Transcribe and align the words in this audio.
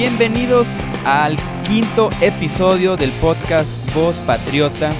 Bienvenidos 0.00 0.86
al 1.04 1.36
quinto 1.62 2.08
episodio 2.22 2.96
del 2.96 3.10
podcast 3.20 3.76
Voz 3.94 4.18
Patriota, 4.20 4.94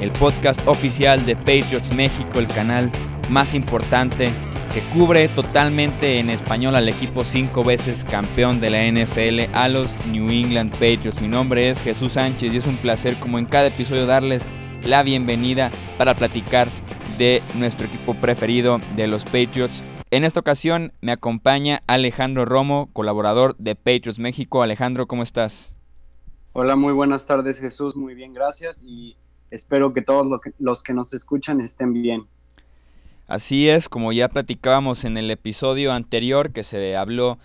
el 0.00 0.10
podcast 0.10 0.66
oficial 0.66 1.24
de 1.24 1.36
Patriots 1.36 1.92
México, 1.92 2.40
el 2.40 2.48
canal 2.48 2.90
más 3.28 3.54
importante 3.54 4.32
que 4.74 4.82
cubre 4.88 5.28
totalmente 5.28 6.18
en 6.18 6.30
español 6.30 6.74
al 6.74 6.88
equipo 6.88 7.22
cinco 7.22 7.62
veces 7.62 8.04
campeón 8.04 8.58
de 8.58 8.70
la 8.70 8.84
NFL, 8.90 9.54
a 9.56 9.68
los 9.68 9.94
New 10.06 10.28
England 10.28 10.72
Patriots. 10.72 11.20
Mi 11.20 11.28
nombre 11.28 11.70
es 11.70 11.80
Jesús 11.80 12.14
Sánchez 12.14 12.52
y 12.52 12.56
es 12.56 12.66
un 12.66 12.78
placer 12.78 13.20
como 13.20 13.38
en 13.38 13.46
cada 13.46 13.68
episodio 13.68 14.04
darles 14.04 14.48
la 14.82 15.04
bienvenida 15.04 15.70
para 15.96 16.16
platicar 16.16 16.66
de 17.18 17.40
nuestro 17.54 17.86
equipo 17.86 18.14
preferido 18.14 18.80
de 18.96 19.06
los 19.06 19.24
Patriots. 19.24 19.84
En 20.12 20.24
esta 20.24 20.40
ocasión 20.40 20.92
me 21.00 21.12
acompaña 21.12 21.84
Alejandro 21.86 22.44
Romo, 22.44 22.90
colaborador 22.92 23.54
de 23.58 23.76
Patriots 23.76 24.18
México. 24.18 24.60
Alejandro, 24.60 25.06
¿cómo 25.06 25.22
estás? 25.22 25.72
Hola, 26.52 26.74
muy 26.74 26.92
buenas 26.92 27.26
tardes 27.26 27.60
Jesús, 27.60 27.94
muy 27.94 28.16
bien, 28.16 28.34
gracias 28.34 28.84
y 28.84 29.16
espero 29.52 29.92
que 29.92 30.02
todos 30.02 30.26
los 30.58 30.82
que 30.82 30.94
nos 30.94 31.14
escuchan 31.14 31.60
estén 31.60 31.92
bien. 31.92 32.26
Así 33.28 33.68
es, 33.68 33.88
como 33.88 34.10
ya 34.10 34.28
platicábamos 34.28 35.04
en 35.04 35.16
el 35.16 35.30
episodio 35.30 35.92
anterior 35.92 36.50
que 36.50 36.64
se 36.64 36.96
habló 36.96 37.38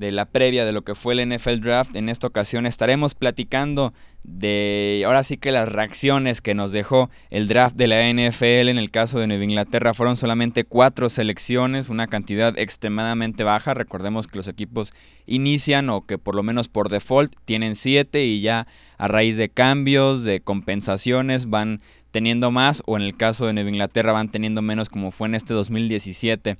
de 0.00 0.12
la 0.12 0.24
previa 0.24 0.64
de 0.64 0.72
lo 0.72 0.82
que 0.82 0.94
fue 0.94 1.12
el 1.12 1.28
NFL 1.28 1.60
Draft. 1.60 1.94
En 1.94 2.08
esta 2.08 2.26
ocasión 2.26 2.64
estaremos 2.64 3.14
platicando 3.14 3.92
de 4.22 5.02
ahora 5.04 5.22
sí 5.24 5.36
que 5.36 5.52
las 5.52 5.68
reacciones 5.68 6.40
que 6.40 6.54
nos 6.54 6.72
dejó 6.72 7.10
el 7.28 7.48
draft 7.48 7.76
de 7.76 7.86
la 7.86 8.08
NFL. 8.10 8.70
En 8.70 8.78
el 8.78 8.90
caso 8.90 9.18
de 9.18 9.26
Nueva 9.26 9.44
Inglaterra 9.44 9.92
fueron 9.92 10.16
solamente 10.16 10.64
cuatro 10.64 11.10
selecciones, 11.10 11.90
una 11.90 12.06
cantidad 12.06 12.58
extremadamente 12.58 13.44
baja. 13.44 13.74
Recordemos 13.74 14.26
que 14.26 14.38
los 14.38 14.48
equipos 14.48 14.94
inician 15.26 15.90
o 15.90 16.06
que 16.06 16.16
por 16.16 16.34
lo 16.34 16.42
menos 16.42 16.68
por 16.68 16.88
default 16.88 17.34
tienen 17.44 17.74
siete 17.74 18.24
y 18.24 18.40
ya 18.40 18.66
a 18.96 19.06
raíz 19.06 19.36
de 19.36 19.50
cambios, 19.50 20.24
de 20.24 20.40
compensaciones 20.40 21.50
van 21.50 21.82
teniendo 22.10 22.50
más 22.50 22.82
o 22.86 22.96
en 22.96 23.02
el 23.02 23.18
caso 23.18 23.46
de 23.46 23.52
Nueva 23.52 23.68
Inglaterra 23.68 24.12
van 24.12 24.30
teniendo 24.30 24.62
menos 24.62 24.88
como 24.88 25.10
fue 25.10 25.28
en 25.28 25.34
este 25.34 25.52
2017 25.52 26.56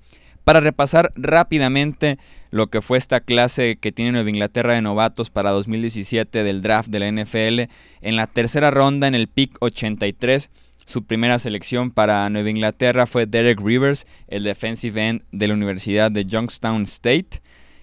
para 0.51 0.59
repasar 0.59 1.12
rápidamente 1.15 2.19
lo 2.51 2.67
que 2.67 2.81
fue 2.81 2.98
esta 2.98 3.20
clase 3.20 3.79
que 3.81 3.93
tiene 3.93 4.11
Nueva 4.11 4.31
Inglaterra 4.31 4.75
de 4.75 4.83
novatos 4.83 5.31
para 5.31 5.53
2017 5.53 6.42
del 6.42 6.61
draft 6.61 6.89
de 6.89 6.98
la 6.98 7.09
NFL. 7.09 7.73
En 8.01 8.17
la 8.17 8.27
tercera 8.27 8.73
ronda, 8.73 9.07
en 9.07 9.15
el 9.15 9.29
pick 9.29 9.57
83, 9.61 10.51
su 10.87 11.05
primera 11.05 11.39
selección 11.39 11.92
para 11.92 12.29
Nueva 12.31 12.51
Inglaterra 12.51 13.07
fue 13.07 13.27
Derek 13.27 13.61
Rivers, 13.61 14.09
el 14.27 14.42
defensive 14.42 15.09
end 15.09 15.23
de 15.31 15.47
la 15.47 15.55
Universidad 15.55 16.11
de 16.11 16.25
Youngstown 16.25 16.83
State. 16.83 17.41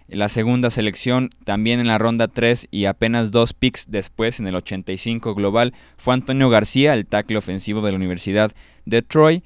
La 0.10 0.28
segunda 0.28 0.70
selección, 0.70 1.30
también 1.46 1.80
en 1.80 1.88
la 1.88 2.00
ronda 2.00 2.28
3 2.28 2.68
y 2.70 2.84
apenas 2.84 3.32
dos 3.32 3.54
picks 3.54 3.90
después, 3.90 4.42
en 4.42 4.48
el 4.48 4.58
85 4.58 5.36
global, 5.36 5.74
fue 5.98 6.16
Antonio 6.16 6.50
García, 6.50 6.92
el 6.96 7.06
tackle 7.06 7.38
ofensivo 7.38 7.82
de 7.82 7.92
la 7.92 7.96
Universidad 7.96 8.52
de 8.84 9.02
Troy. 9.04 9.42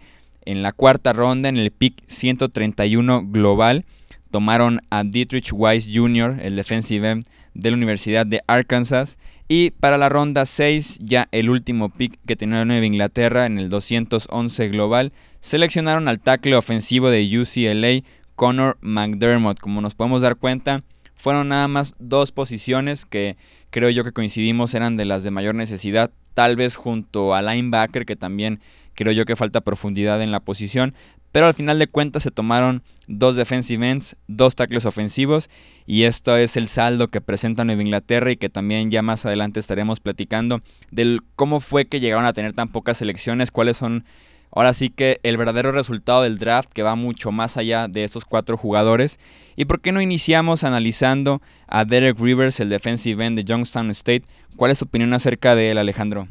En 0.45 0.63
la 0.63 0.71
cuarta 0.71 1.13
ronda, 1.13 1.49
en 1.49 1.57
el 1.57 1.71
pick 1.71 2.03
131 2.07 3.27
global, 3.27 3.85
tomaron 4.31 4.79
a 4.89 5.03
Dietrich 5.03 5.51
Weiss 5.53 5.89
Jr., 5.93 6.39
el 6.41 6.55
defensive 6.55 7.11
end 7.11 7.25
de 7.53 7.69
la 7.69 7.77
Universidad 7.77 8.25
de 8.25 8.41
Arkansas. 8.47 9.19
Y 9.47 9.71
para 9.71 9.97
la 9.97 10.09
ronda 10.09 10.45
6, 10.45 10.99
ya 11.01 11.27
el 11.31 11.49
último 11.49 11.89
pick 11.89 12.17
que 12.25 12.35
tenía 12.35 12.63
Nueva 12.63 12.85
Inglaterra 12.85 13.45
en 13.45 13.59
el 13.59 13.69
211 13.69 14.69
global, 14.69 15.11
seleccionaron 15.41 16.07
al 16.07 16.21
tackle 16.21 16.55
ofensivo 16.55 17.09
de 17.09 17.39
UCLA, 17.39 18.07
Connor 18.35 18.77
McDermott. 18.81 19.59
Como 19.59 19.81
nos 19.81 19.93
podemos 19.93 20.21
dar 20.21 20.37
cuenta, 20.37 20.83
fueron 21.15 21.49
nada 21.49 21.67
más 21.67 21.95
dos 21.99 22.31
posiciones 22.31 23.05
que 23.05 23.35
creo 23.69 23.89
yo 23.89 24.03
que 24.03 24.11
coincidimos 24.13 24.73
eran 24.73 24.97
de 24.97 25.05
las 25.05 25.23
de 25.23 25.31
mayor 25.31 25.55
necesidad, 25.55 26.11
tal 26.33 26.55
vez 26.55 26.75
junto 26.75 27.35
a 27.35 27.41
linebacker 27.41 28.05
que 28.05 28.15
también 28.15 28.59
Creo 29.01 29.13
yo 29.13 29.25
que 29.25 29.35
falta 29.35 29.61
profundidad 29.61 30.21
en 30.21 30.29
la 30.29 30.41
posición. 30.41 30.93
Pero 31.31 31.47
al 31.47 31.55
final 31.55 31.79
de 31.79 31.87
cuentas 31.87 32.21
se 32.21 32.29
tomaron 32.29 32.83
dos 33.07 33.35
defensive 33.35 33.89
ends, 33.89 34.15
dos 34.27 34.55
tackles 34.55 34.85
ofensivos. 34.85 35.49
Y 35.87 36.03
esto 36.03 36.37
es 36.37 36.55
el 36.55 36.67
saldo 36.67 37.07
que 37.07 37.19
presenta 37.19 37.65
Nueva 37.65 37.81
Inglaterra 37.81 38.29
y 38.29 38.37
que 38.37 38.49
también 38.49 38.91
ya 38.91 39.01
más 39.01 39.25
adelante 39.25 39.59
estaremos 39.59 39.99
platicando 40.01 40.61
del 40.91 41.21
cómo 41.35 41.61
fue 41.61 41.85
que 41.85 41.99
llegaron 41.99 42.25
a 42.25 42.33
tener 42.33 42.53
tan 42.53 42.67
pocas 42.67 42.97
selecciones, 42.97 43.49
cuáles 43.49 43.77
son 43.77 44.05
ahora 44.51 44.71
sí 44.71 44.91
que 44.91 45.19
el 45.23 45.35
verdadero 45.35 45.71
resultado 45.71 46.21
del 46.21 46.37
draft 46.37 46.71
que 46.71 46.83
va 46.83 46.93
mucho 46.93 47.31
más 47.31 47.57
allá 47.57 47.87
de 47.87 48.03
esos 48.03 48.23
cuatro 48.23 48.55
jugadores. 48.55 49.19
¿Y 49.55 49.65
por 49.65 49.81
qué 49.81 49.91
no 49.91 49.99
iniciamos 49.99 50.63
analizando 50.63 51.41
a 51.65 51.85
Derek 51.85 52.19
Rivers, 52.19 52.59
el 52.59 52.69
defensive 52.69 53.25
end 53.25 53.39
de 53.39 53.45
Youngstown 53.45 53.89
State? 53.89 54.25
¿Cuál 54.57 54.69
es 54.69 54.77
su 54.77 54.85
opinión 54.85 55.11
acerca 55.15 55.55
de 55.55 55.71
él, 55.71 55.79
Alejandro? 55.79 56.27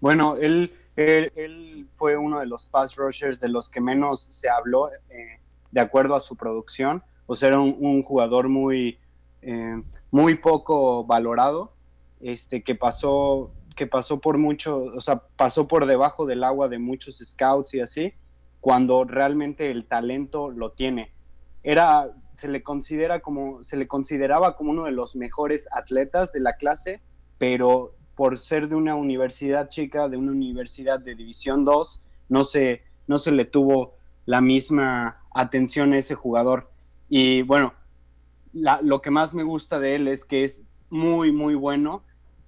Bueno, 0.00 0.36
él 0.40 0.72
él, 0.96 1.86
fue 1.88 2.16
uno 2.16 2.40
de 2.40 2.46
los 2.46 2.66
pass 2.66 2.96
rushers 2.96 3.40
de 3.40 3.48
los 3.48 3.68
que 3.68 3.80
menos 3.80 4.20
se 4.20 4.48
habló 4.48 4.90
eh, 5.10 5.40
de 5.70 5.80
acuerdo 5.80 6.14
a 6.14 6.20
su 6.20 6.36
producción. 6.36 7.02
O 7.26 7.34
sea, 7.34 7.48
era 7.50 7.60
un, 7.60 8.02
jugador 8.02 8.48
muy, 8.48 8.98
eh, 9.42 9.82
muy 10.10 10.36
poco 10.36 11.04
valorado, 11.04 11.72
este, 12.20 12.62
que 12.62 12.74
pasó, 12.74 13.50
que 13.74 13.86
pasó 13.86 14.20
por 14.20 14.38
mucho, 14.38 14.84
o 14.94 15.00
sea, 15.00 15.22
pasó 15.36 15.66
por 15.66 15.86
debajo 15.86 16.26
del 16.26 16.44
agua 16.44 16.68
de 16.68 16.78
muchos 16.78 17.18
scouts 17.18 17.74
y 17.74 17.80
así, 17.80 18.12
cuando 18.60 19.04
realmente 19.04 19.70
el 19.70 19.86
talento 19.86 20.50
lo 20.50 20.72
tiene. 20.72 21.12
Era, 21.62 22.10
se 22.32 22.48
le 22.48 22.62
considera 22.62 23.20
como, 23.20 23.64
se 23.64 23.76
le 23.76 23.88
consideraba 23.88 24.56
como 24.56 24.70
uno 24.70 24.84
de 24.84 24.92
los 24.92 25.16
mejores 25.16 25.66
atletas 25.72 26.32
de 26.32 26.40
la 26.40 26.56
clase, 26.56 27.02
pero 27.38 27.94
por 28.14 28.38
ser 28.38 28.68
de 28.68 28.74
una 28.74 28.94
universidad 28.94 29.68
chica, 29.68 30.08
de 30.08 30.16
una 30.16 30.32
universidad 30.32 31.00
de 31.00 31.14
División 31.14 31.64
2, 31.64 32.06
no 32.28 32.44
se, 32.44 32.82
no 33.06 33.18
se 33.18 33.32
le 33.32 33.44
tuvo 33.44 33.94
la 34.26 34.40
misma 34.40 35.14
atención 35.34 35.92
a 35.92 35.98
ese 35.98 36.14
jugador. 36.14 36.70
Y 37.08 37.42
bueno, 37.42 37.74
lo 38.52 39.00
que 39.02 39.10
más 39.10 39.34
me 39.34 39.42
gusta 39.42 39.78
de 39.78 39.96
él 39.96 40.08
es 40.08 40.24
que 40.24 40.44
es 40.44 40.64
muy, 40.90 41.32
muy 41.32 41.54
bueno 41.54 42.04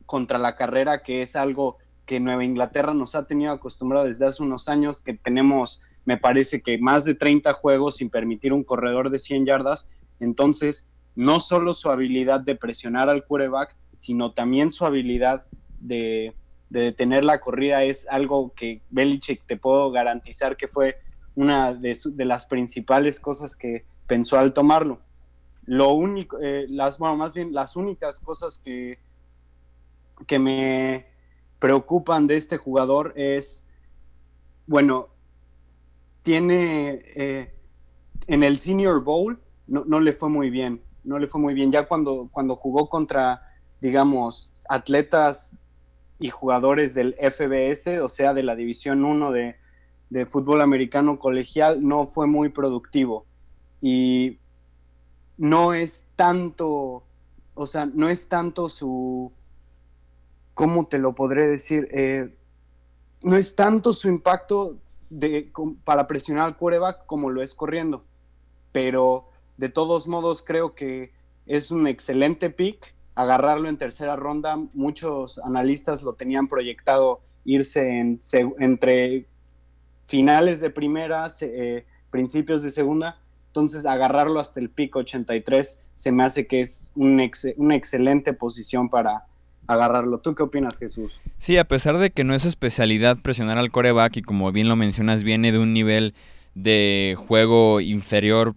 contra 0.07 0.39
la 0.39 0.57
carrera, 0.57 1.03
que 1.03 1.23
es 1.23 1.37
algo 1.37 1.79
que 2.07 2.21
Nueva 2.21 2.45
Inglaterra 2.45 2.95
nos 2.95 3.17
ha 3.17 3.27
tenido 3.27 3.53
acostumbrado 3.53 4.07
desde 4.07 4.27
hace 4.27 4.43
unos 4.43 4.69
años, 4.69 5.01
que 5.01 5.15
tenemos, 5.15 6.01
me 6.05 6.17
parece 6.17 6.63
que 6.63 6.79
más 6.79 7.05
de 7.05 7.15
30 7.17 7.53
juegos 7.55 7.97
sin 7.97 8.09
permitir 8.09 8.53
un 8.53 8.63
corredor 8.63 9.11
de 9.11 9.19
100 9.19 9.45
yardas. 9.45 9.91
Entonces, 10.21 10.93
no 11.17 11.41
solo 11.41 11.73
su 11.73 11.91
habilidad 11.91 12.41
de 12.41 12.55
presionar 12.55 13.09
al 13.11 13.25
quarterback, 13.25 13.77
sino 13.97 14.33
también 14.33 14.71
su 14.71 14.85
habilidad 14.85 15.47
de, 15.81 16.35
detener 16.69 17.25
la 17.25 17.41
corrida 17.41 17.85
es 17.85 18.09
algo 18.09 18.53
que 18.55 18.83
Belichick 18.91 19.47
te 19.47 19.57
puedo 19.57 19.91
garantizar 19.91 20.57
que 20.57 20.69
fue 20.69 20.97
una 21.35 21.73
de, 21.73 21.97
las 22.19 22.47
principales 22.47 23.21
cosas 23.21 23.57
que 23.57 23.85
pensó 24.07 24.39
al 24.39 24.53
tomarlo. 24.53 25.01
Lo 25.65 25.93
único, 25.93 26.39
eh, 26.41 26.67
las, 26.69 26.99
bueno, 26.99 27.17
más 27.17 27.35
bien 27.35 27.55
las 27.55 27.77
únicas 27.77 28.21
cosas 28.21 28.59
que, 28.59 28.99
que 30.27 30.39
me 30.39 31.07
preocupan 31.59 32.27
de 32.27 32.37
este 32.37 32.59
jugador 32.59 33.13
es, 33.17 33.69
bueno, 34.67 35.09
tiene 36.23 36.99
eh, 37.15 37.55
en 38.27 38.43
el 38.43 38.59
Senior 38.59 39.03
Bowl 39.03 39.41
no, 39.67 39.85
no, 39.85 40.01
le 40.01 40.13
fue 40.13 40.29
muy 40.29 40.51
bien, 40.51 40.83
no 41.05 41.19
le 41.19 41.27
fue 41.27 41.41
muy 41.41 41.55
bien. 41.55 41.73
Ya 41.73 41.87
cuando, 41.87 42.29
cuando 42.33 42.57
jugó 42.57 42.89
contra, 42.89 43.46
digamos, 43.87 44.53
atletas 44.69 45.61
y 46.19 46.31
jugadores 46.31 46.93
del 46.93 47.15
FBS, 47.15 48.01
o 48.01 48.09
sea, 48.09 48.35
de 48.35 48.43
la 48.43 48.57
División 48.57 49.05
1 49.05 49.31
de, 49.31 50.27
fútbol 50.27 50.61
americano 50.61 51.21
colegial, 51.21 51.87
no 51.87 52.05
fue 52.05 52.27
muy 52.27 52.49
productivo. 52.49 53.27
Y 53.81 54.41
no 55.37 55.73
es 55.73 56.11
tanto, 56.17 57.05
o 57.55 57.67
sea, 57.67 57.87
no 57.87 58.09
es 58.09 58.29
tanto 58.29 58.69
su, 58.69 59.31
¿cómo 60.55 60.89
te 60.89 60.99
lo 60.99 61.15
podré 61.15 61.47
decir? 61.47 61.87
Eh, 61.93 62.37
no 63.23 63.37
es 63.37 63.55
tanto 63.55 63.93
su 63.93 64.09
impacto 64.09 64.79
de, 65.11 65.53
para 65.85 66.09
presionar 66.09 66.47
al 66.47 66.57
quarterback 66.57 67.07
como 67.07 67.31
lo 67.31 67.41
es 67.41 67.55
corriendo. 67.55 68.05
Pero 68.73 69.29
de 69.59 69.69
todos 69.69 70.09
modos 70.09 70.43
creo 70.43 70.75
que 70.75 71.13
es 71.47 71.71
un 71.71 71.87
excelente 71.87 72.51
pick 72.51 72.96
agarrarlo 73.17 73.69
en 73.69 73.79
tercera 73.79 74.15
ronda. 74.15 74.57
Muchos 74.75 75.41
analistas 75.41 76.05
lo 76.05 76.13
tenían 76.13 76.47
proyectado 76.47 77.23
irse 77.45 77.99
en, 77.99 78.19
entre 78.61 79.27
finales 80.05 80.61
de 80.61 80.71
primera, 80.71 81.27
eh, 81.41 81.85
principios 82.11 82.63
de 82.63 82.71
segunda. 82.71 83.19
Entonces, 83.49 83.87
agarrarlo 83.87 84.39
hasta 84.39 84.61
el 84.61 84.69
pico 84.69 85.01
83 85.01 85.89
se 85.95 86.13
me 86.13 86.25
hace 86.25 86.47
que 86.47 86.61
es 86.61 86.93
una 86.95 87.75
excelente 87.75 88.35
posición 88.35 88.91
para 88.91 89.25
agarrarlo. 89.67 90.19
¿Tú 90.19 90.35
qué 90.35 90.43
opinas, 90.43 90.79
Jesús? 90.79 91.23
Sí, 91.39 91.57
a 91.57 91.65
pesar 91.65 91.97
de 91.97 92.11
que 92.11 92.23
no 92.23 92.35
es 92.35 92.45
especialidad 92.45 93.17
presionar 93.23 93.57
al 93.57 93.71
coreback 93.71 94.19
y 94.19 94.23
como 94.23 94.53
bien 94.53 94.69
lo 94.69 94.77
mencionas, 94.77 95.25
viene 95.25 95.53
de 95.53 95.59
un 95.59 95.73
nivel 95.73 96.15
de 96.55 97.17
juego 97.17 97.81
inferior 97.81 98.55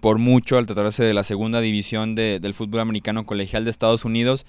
por 0.00 0.18
mucho 0.18 0.58
al 0.58 0.66
tratarse 0.66 1.04
de 1.04 1.14
la 1.14 1.22
segunda 1.22 1.60
división 1.60 2.14
del 2.14 2.54
fútbol 2.54 2.80
americano 2.80 3.26
colegial 3.26 3.64
de 3.64 3.70
Estados 3.70 4.04
Unidos 4.04 4.46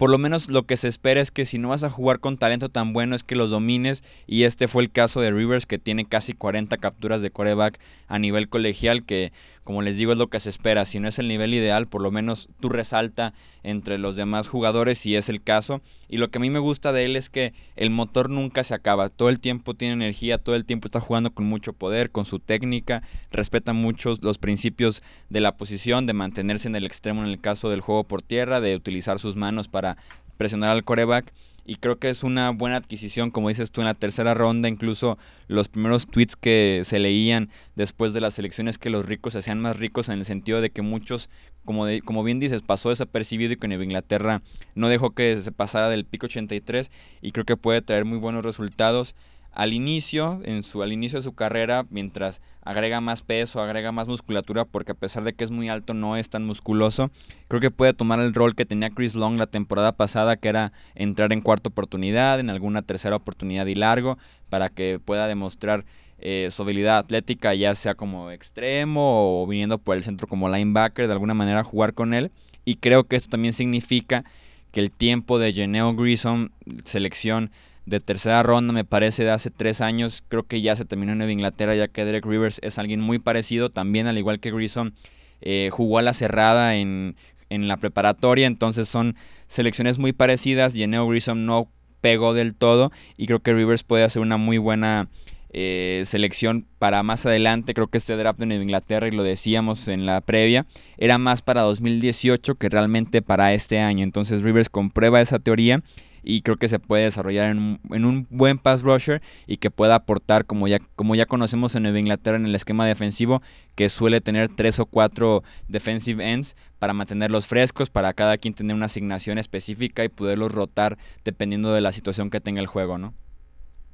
por 0.00 0.08
lo 0.08 0.16
menos 0.16 0.48
lo 0.48 0.62
que 0.62 0.78
se 0.78 0.88
espera 0.88 1.20
es 1.20 1.30
que 1.30 1.44
si 1.44 1.58
no 1.58 1.68
vas 1.68 1.84
a 1.84 1.90
jugar 1.90 2.20
con 2.20 2.38
talento 2.38 2.70
tan 2.70 2.94
bueno 2.94 3.14
es 3.14 3.22
que 3.22 3.36
los 3.36 3.50
domines 3.50 4.02
y 4.26 4.44
este 4.44 4.66
fue 4.66 4.82
el 4.82 4.90
caso 4.90 5.20
de 5.20 5.30
Rivers 5.30 5.66
que 5.66 5.78
tiene 5.78 6.06
casi 6.06 6.32
40 6.32 6.78
capturas 6.78 7.20
de 7.20 7.30
coreback 7.30 7.78
a 8.08 8.18
nivel 8.18 8.48
colegial 8.48 9.04
que 9.04 9.30
como 9.64 9.82
les 9.82 9.96
digo 9.96 10.12
es 10.12 10.18
lo 10.18 10.28
que 10.28 10.40
se 10.40 10.48
espera, 10.48 10.84
si 10.84 11.00
no 11.00 11.08
es 11.08 11.18
el 11.18 11.28
nivel 11.28 11.54
ideal 11.54 11.86
por 11.86 12.02
lo 12.02 12.10
menos 12.10 12.48
tú 12.60 12.68
resalta 12.68 13.34
entre 13.62 13.98
los 13.98 14.16
demás 14.16 14.48
jugadores 14.48 14.98
si 14.98 15.16
es 15.16 15.28
el 15.28 15.42
caso. 15.42 15.80
Y 16.08 16.16
lo 16.16 16.30
que 16.30 16.38
a 16.38 16.40
mí 16.40 16.50
me 16.50 16.58
gusta 16.58 16.92
de 16.92 17.04
él 17.04 17.16
es 17.16 17.30
que 17.30 17.52
el 17.76 17.90
motor 17.90 18.30
nunca 18.30 18.64
se 18.64 18.74
acaba, 18.74 19.08
todo 19.08 19.28
el 19.28 19.40
tiempo 19.40 19.74
tiene 19.74 19.94
energía, 19.94 20.38
todo 20.38 20.56
el 20.56 20.64
tiempo 20.64 20.88
está 20.88 21.00
jugando 21.00 21.32
con 21.32 21.46
mucho 21.46 21.72
poder, 21.72 22.10
con 22.10 22.24
su 22.24 22.38
técnica, 22.38 23.02
respeta 23.30 23.72
mucho 23.72 24.14
los 24.20 24.38
principios 24.38 25.02
de 25.28 25.40
la 25.40 25.56
posición, 25.56 26.06
de 26.06 26.12
mantenerse 26.12 26.68
en 26.68 26.76
el 26.76 26.86
extremo 26.86 27.22
en 27.22 27.28
el 27.28 27.40
caso 27.40 27.70
del 27.70 27.80
juego 27.80 28.04
por 28.04 28.22
tierra, 28.22 28.60
de 28.60 28.76
utilizar 28.76 29.18
sus 29.18 29.36
manos 29.36 29.68
para 29.68 29.96
presionar 30.36 30.70
al 30.70 30.84
coreback. 30.84 31.32
Y 31.70 31.76
creo 31.76 32.00
que 32.00 32.10
es 32.10 32.24
una 32.24 32.50
buena 32.50 32.78
adquisición, 32.78 33.30
como 33.30 33.48
dices 33.48 33.70
tú, 33.70 33.80
en 33.80 33.84
la 33.84 33.94
tercera 33.94 34.34
ronda. 34.34 34.68
Incluso 34.68 35.18
los 35.46 35.68
primeros 35.68 36.08
tweets 36.08 36.34
que 36.34 36.80
se 36.82 36.98
leían 36.98 37.48
después 37.76 38.12
de 38.12 38.20
las 38.20 38.36
elecciones 38.40 38.76
que 38.76 38.90
los 38.90 39.06
ricos 39.06 39.34
se 39.34 39.38
hacían 39.38 39.60
más 39.60 39.78
ricos 39.78 40.08
en 40.08 40.18
el 40.18 40.24
sentido 40.24 40.60
de 40.60 40.70
que 40.70 40.82
muchos, 40.82 41.30
como, 41.64 41.84
como 42.04 42.24
bien 42.24 42.40
dices, 42.40 42.62
pasó 42.62 42.88
desapercibido 42.88 43.52
y 43.52 43.56
que 43.56 43.68
Nueva 43.68 43.84
Inglaterra 43.84 44.42
no 44.74 44.88
dejó 44.88 45.10
que 45.10 45.36
se 45.36 45.52
pasara 45.52 45.88
del 45.88 46.04
pico 46.04 46.26
83 46.26 46.90
y 47.22 47.30
creo 47.30 47.44
que 47.44 47.56
puede 47.56 47.82
traer 47.82 48.04
muy 48.04 48.18
buenos 48.18 48.44
resultados 48.44 49.14
al 49.52 49.72
inicio, 49.72 50.40
en 50.44 50.62
su, 50.62 50.82
al 50.82 50.92
inicio 50.92 51.18
de 51.18 51.22
su 51.22 51.34
carrera, 51.34 51.86
mientras 51.90 52.40
agrega 52.62 53.00
más 53.00 53.22
peso, 53.22 53.60
agrega 53.60 53.92
más 53.92 54.06
musculatura, 54.06 54.64
porque 54.64 54.92
a 54.92 54.94
pesar 54.94 55.24
de 55.24 55.32
que 55.32 55.44
es 55.44 55.50
muy 55.50 55.68
alto, 55.68 55.92
no 55.94 56.16
es 56.16 56.30
tan 56.30 56.44
musculoso, 56.44 57.10
creo 57.48 57.60
que 57.60 57.70
puede 57.70 57.92
tomar 57.92 58.20
el 58.20 58.32
rol 58.32 58.54
que 58.54 58.64
tenía 58.64 58.90
Chris 58.90 59.14
Long 59.14 59.38
la 59.38 59.46
temporada 59.46 59.92
pasada, 59.92 60.36
que 60.36 60.48
era 60.48 60.72
entrar 60.94 61.32
en 61.32 61.40
cuarta 61.40 61.68
oportunidad, 61.68 62.38
en 62.38 62.50
alguna 62.50 62.82
tercera 62.82 63.16
oportunidad 63.16 63.66
y 63.66 63.74
largo, 63.74 64.18
para 64.48 64.68
que 64.68 64.98
pueda 64.98 65.26
demostrar 65.26 65.84
eh, 66.18 66.48
su 66.50 66.62
habilidad 66.62 66.98
atlética, 66.98 67.54
ya 67.54 67.74
sea 67.74 67.94
como 67.94 68.30
extremo 68.30 69.42
o 69.42 69.46
viniendo 69.46 69.78
por 69.78 69.96
el 69.96 70.04
centro 70.04 70.28
como 70.28 70.48
linebacker, 70.48 71.06
de 71.06 71.12
alguna 71.12 71.34
manera 71.34 71.64
jugar 71.64 71.94
con 71.94 72.14
él. 72.14 72.30
Y 72.64 72.76
creo 72.76 73.04
que 73.04 73.16
esto 73.16 73.30
también 73.30 73.52
significa 73.52 74.24
que 74.70 74.80
el 74.80 74.92
tiempo 74.92 75.38
de 75.38 75.52
Geneo 75.52 75.94
Grissom, 75.94 76.50
selección 76.84 77.50
de 77.90 78.00
tercera 78.00 78.42
ronda, 78.42 78.72
me 78.72 78.84
parece, 78.84 79.24
de 79.24 79.30
hace 79.30 79.50
tres 79.50 79.80
años. 79.80 80.22
Creo 80.28 80.44
que 80.44 80.62
ya 80.62 80.76
se 80.76 80.84
terminó 80.84 81.12
en 81.12 81.18
Nueva 81.18 81.32
Inglaterra, 81.32 81.74
ya 81.74 81.88
que 81.88 82.04
Derek 82.04 82.24
Rivers 82.24 82.60
es 82.62 82.78
alguien 82.78 83.00
muy 83.00 83.18
parecido. 83.18 83.68
También, 83.68 84.06
al 84.06 84.16
igual 84.16 84.40
que 84.40 84.52
Grissom, 84.52 84.92
eh, 85.40 85.68
jugó 85.72 85.98
a 85.98 86.02
la 86.02 86.14
cerrada 86.14 86.76
en, 86.76 87.16
en, 87.50 87.68
la 87.68 87.76
preparatoria. 87.76 88.46
Entonces 88.46 88.88
son 88.88 89.16
selecciones 89.48 89.98
muy 89.98 90.12
parecidas. 90.12 90.72
Geneo 90.72 91.06
Grissom 91.08 91.44
no 91.44 91.68
pegó 92.00 92.32
del 92.32 92.54
todo. 92.54 92.92
Y 93.16 93.26
creo 93.26 93.40
que 93.40 93.52
Rivers 93.52 93.82
puede 93.82 94.04
hacer 94.04 94.22
una 94.22 94.36
muy 94.36 94.58
buena 94.58 95.08
eh, 95.52 96.02
selección 96.06 96.68
para 96.78 97.02
más 97.02 97.26
adelante. 97.26 97.74
Creo 97.74 97.88
que 97.88 97.98
este 97.98 98.16
draft 98.16 98.38
de 98.38 98.46
Nueva 98.46 98.62
Inglaterra, 98.62 99.08
y 99.08 99.10
lo 99.10 99.24
decíamos 99.24 99.88
en 99.88 100.06
la 100.06 100.20
previa, 100.20 100.64
era 100.96 101.18
más 101.18 101.42
para 101.42 101.62
2018 101.62 102.54
que 102.54 102.68
realmente 102.68 103.20
para 103.20 103.52
este 103.52 103.80
año. 103.80 104.04
Entonces 104.04 104.42
Rivers 104.42 104.68
comprueba 104.68 105.20
esa 105.20 105.40
teoría 105.40 105.82
y 106.22 106.42
creo 106.42 106.56
que 106.56 106.68
se 106.68 106.78
puede 106.78 107.04
desarrollar 107.04 107.50
en 107.50 107.78
un, 108.04 108.26
buen 108.30 108.58
pass 108.58 108.82
rusher 108.82 109.22
y 109.46 109.56
que 109.58 109.70
pueda 109.70 109.94
aportar 109.94 110.44
como 110.44 110.68
ya, 110.68 110.78
como 110.96 111.14
ya 111.14 111.26
conocemos 111.26 111.74
en 111.74 111.84
Nueva 111.84 111.98
Inglaterra 111.98 112.36
en 112.36 112.46
el 112.46 112.54
esquema 112.54 112.86
defensivo 112.86 113.42
que 113.74 113.88
suele 113.88 114.20
tener 114.20 114.48
tres 114.48 114.78
o 114.78 114.86
cuatro 114.86 115.42
defensive 115.68 116.32
ends 116.32 116.56
para 116.78 116.92
mantenerlos 116.92 117.46
frescos, 117.46 117.90
para 117.90 118.12
cada 118.12 118.38
quien 118.38 118.54
tener 118.54 118.74
una 118.76 118.86
asignación 118.86 119.38
específica 119.38 120.04
y 120.04 120.08
poderlos 120.08 120.52
rotar 120.52 120.98
dependiendo 121.24 121.72
de 121.72 121.80
la 121.80 121.92
situación 121.92 122.30
que 122.30 122.40
tenga 122.40 122.60
el 122.60 122.66
juego, 122.66 122.98
¿no? 122.98 123.14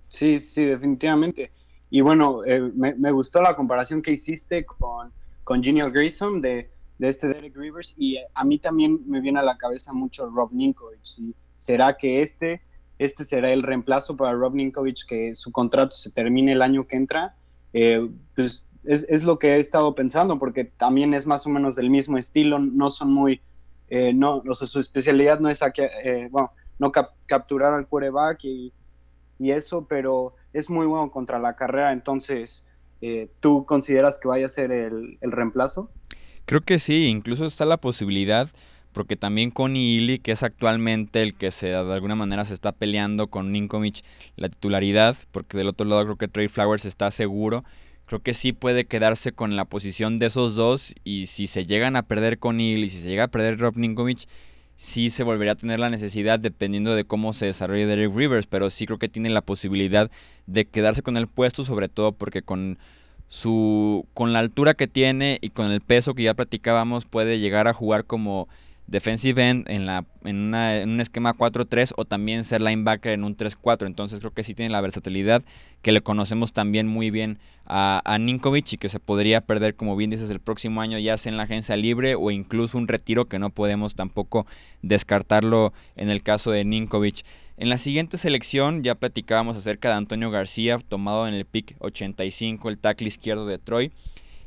Sí, 0.09 0.39
sí, 0.39 0.65
definitivamente. 0.65 1.51
Y 1.91 2.01
bueno, 2.01 2.45
eh, 2.45 2.61
me, 2.75 3.11
gustó 3.13 3.41
la 3.43 3.55
comparación 3.55 4.03
que 4.03 4.13
hiciste 4.13 4.65
con, 4.65 5.13
con 5.45 5.63
Genial 5.63 5.93
Grayson 5.93 6.41
de, 6.41 6.71
de 6.99 7.09
este 7.09 7.29
Derek 7.29 7.57
Rivers 7.57 7.95
y 7.97 8.19
a 8.35 8.45
mí 8.45 8.59
también 8.59 9.01
me 9.07 9.21
viene 9.21 9.39
a 9.39 9.43
la 9.43 9.57
cabeza 9.57 9.93
mucho 9.93 10.29
Rob 10.31 10.53
Ninkovich. 10.53 11.19
y 11.19 11.35
¿Será 11.67 11.97
que 11.97 12.23
este, 12.23 12.61
este 12.97 13.25
será 13.25 13.53
el 13.53 13.65
reemplazo 13.65 14.17
para 14.17 14.35
Rob 14.35 14.55
Ninkovich, 14.55 15.05
que 15.05 15.35
su 15.35 15.51
contrato 15.51 15.91
se 15.91 16.13
termine 16.13 16.53
el 16.53 16.63
año 16.63 16.87
que 16.87 16.95
entra? 16.95 17.35
Eh, 17.73 18.09
pues 18.37 18.69
es, 18.85 19.25
lo 19.25 19.41
que 19.41 19.49
he 19.49 19.59
estado 19.59 19.93
pensando, 19.97 20.39
porque 20.39 20.63
también 20.63 21.13
es 21.13 21.27
más 21.27 21.45
o 21.45 21.51
menos 21.51 21.75
del 21.75 21.91
mismo 21.91 22.19
estilo, 22.19 22.61
no 22.61 22.89
son 22.89 23.13
muy, 23.13 23.41
eh, 23.89 24.13
no, 24.15 24.45
su 24.53 24.79
especialidad 24.79 25.41
no 25.41 25.51
es, 25.51 25.61
eh, 26.05 26.29
bueno, 26.31 26.53
no 26.79 26.93
capturar 27.27 27.75
al 27.75 27.89
quarterback 27.89 28.45
y, 28.45 28.73
y, 29.41 29.51
eso, 29.51 29.89
pero 29.89 30.37
es 30.53 30.71
muy 30.71 30.87
bueno 30.87 31.11
contra 31.11 31.41
la 31.41 31.57
carrera, 31.57 31.93
entonces, 31.93 32.65
¿tú 33.41 33.67
consideras 33.67 34.21
que 34.21 34.29
vaya 34.29 34.47
a 34.47 34.49
ser 34.49 34.71
el, 34.71 35.19
el 35.21 35.33
reemplazo? 35.33 35.91
Creo 36.45 36.61
que 36.61 36.79
sí, 36.79 37.07
incluso 37.07 37.45
está 37.45 37.65
la 37.65 37.79
posibilidad 37.79 38.49
porque 38.97 39.15
también 39.15 39.51
Connie 39.51 39.99
Illy, 39.99 40.19
que 40.21 40.33
es 40.33 40.43
actualmente 40.43 41.23
el 41.23 41.35
que 41.35 41.51
se 41.51 41.67
de 41.67 41.77
alguna 41.77 42.17
manera 42.17 42.47
se 42.47 42.55
está 42.55 42.73
peleando 42.73 43.27
con 43.27 43.53
Ninkovic 43.53 44.03
la 44.37 44.49
titularidad, 44.49 45.19
porque 45.33 45.59
del 45.59 45.69
otro 45.69 45.87
lado 45.87 46.03
creo 46.05 46.17
que 46.17 46.29
Trey 46.29 46.49
Flowers 46.49 46.87
está 46.87 47.11
seguro, 47.11 47.63
creo 48.07 48.21
que 48.21 48.33
sí 48.33 48.55
puede 48.55 48.87
quedarse 48.87 49.33
con 49.33 49.55
la 49.55 49.67
posición 49.67 50.17
de 50.17 50.25
esos 50.25 50.57
dos 50.57 50.95
y 51.05 51.27
si 51.27 51.47
se 51.47 51.67
llegan 51.67 51.95
a 51.95 52.05
perder 52.05 52.39
con 52.39 52.59
y 52.59 52.89
si 52.89 53.03
se 53.03 53.11
llega 53.11 53.25
a 53.25 53.29
perder 53.29 53.59
Rob 53.59 53.77
Ninkovic, 53.77 54.29
sí 54.77 55.11
se 55.11 55.25
volvería 55.25 55.53
a 55.53 55.57
tener 55.57 55.79
la 55.79 55.91
necesidad 55.91 56.41
dependiendo 56.41 56.95
de 56.95 57.05
cómo 57.05 57.35
se 57.35 57.45
desarrolle 57.45 57.85
Derek 57.85 58.17
Rivers, 58.17 58.47
pero 58.47 58.71
sí 58.71 58.87
creo 58.87 58.99
que 58.99 59.11
tiene 59.11 59.29
la 59.29 59.43
posibilidad 59.43 60.11
de 60.47 60.65
quedarse 60.65 61.03
con 61.03 61.19
el 61.19 61.27
puesto, 61.27 61.67
sobre 61.67 61.91
todo 61.91 62.13
porque 62.13 62.41
con 62.41 62.79
su 63.29 64.07
con 64.15 64.33
la 64.33 64.39
altura 64.39 64.73
que 64.73 64.87
tiene 64.87 65.37
y 65.43 65.51
con 65.51 65.71
el 65.71 65.83
peso 65.83 66.15
que 66.15 66.23
ya 66.23 66.33
platicábamos 66.33 67.05
puede 67.05 67.39
llegar 67.41 67.69
a 67.69 67.75
jugar 67.75 68.07
como 68.07 68.49
defensive 68.87 69.49
end 69.49 69.69
en, 69.69 69.87
la, 69.87 70.05
en, 70.25 70.55
en 70.55 70.91
un 70.91 71.01
esquema 71.01 71.35
4-3 71.35 71.93
o 71.97 72.05
también 72.05 72.45
ser 72.45 72.63
linebacker 72.63 73.13
en 73.13 73.25
un 73.25 73.37
3-4. 73.37 73.87
Entonces 73.87 74.21
creo 74.21 74.33
que 74.33 74.45
sí 74.45 74.55
tiene 74.55 74.71
la 74.71 74.81
versatilidad 74.81 75.43
que 75.83 75.93
le 75.93 76.01
conocemos 76.01 76.53
también 76.53 76.87
muy 76.87 77.11
bien 77.11 77.39
a, 77.65 78.01
a 78.05 78.19
Ninkovic 78.19 78.73
y 78.73 78.77
que 78.77 78.89
se 78.89 79.01
podría 79.01 79.41
perder, 79.41 79.75
como 79.75 79.97
bien 79.97 80.11
dices, 80.11 80.31
el 80.31 80.41
próximo 80.41 80.81
año 80.81 80.99
ya 80.99 81.17
sea 81.17 81.31
en 81.31 81.37
la 81.37 81.45
agencia 81.45 81.77
libre 81.77 82.15
o 82.15 82.31
incluso 82.31 82.79
un 82.79 82.89
retiro 82.89 83.27
que 83.27 83.39
no 83.39 83.51
podemos 83.51 83.95
tampoco 83.95 84.47
descartarlo 84.83 85.73
en 85.97 86.11
el 86.11 86.23
caso 86.23 86.51
de 86.51 86.65
Ninkovic. 86.65 87.25
En 87.59 87.69
la 87.71 87.79
siguiente 87.79 88.19
selección 88.19 88.83
ya 88.85 88.95
platicábamos 88.95 89.57
acerca 89.57 89.89
de 89.89 89.95
Antonio 89.95 90.31
García, 90.31 90.79
tomado 90.79 91.27
en 91.27 91.35
el 91.35 91.47
pick 91.47 91.75
85, 91.79 92.69
el 92.69 92.79
tackle 92.79 93.09
izquierdo 93.09 93.47
de 93.47 93.59
Troy. 93.59 93.93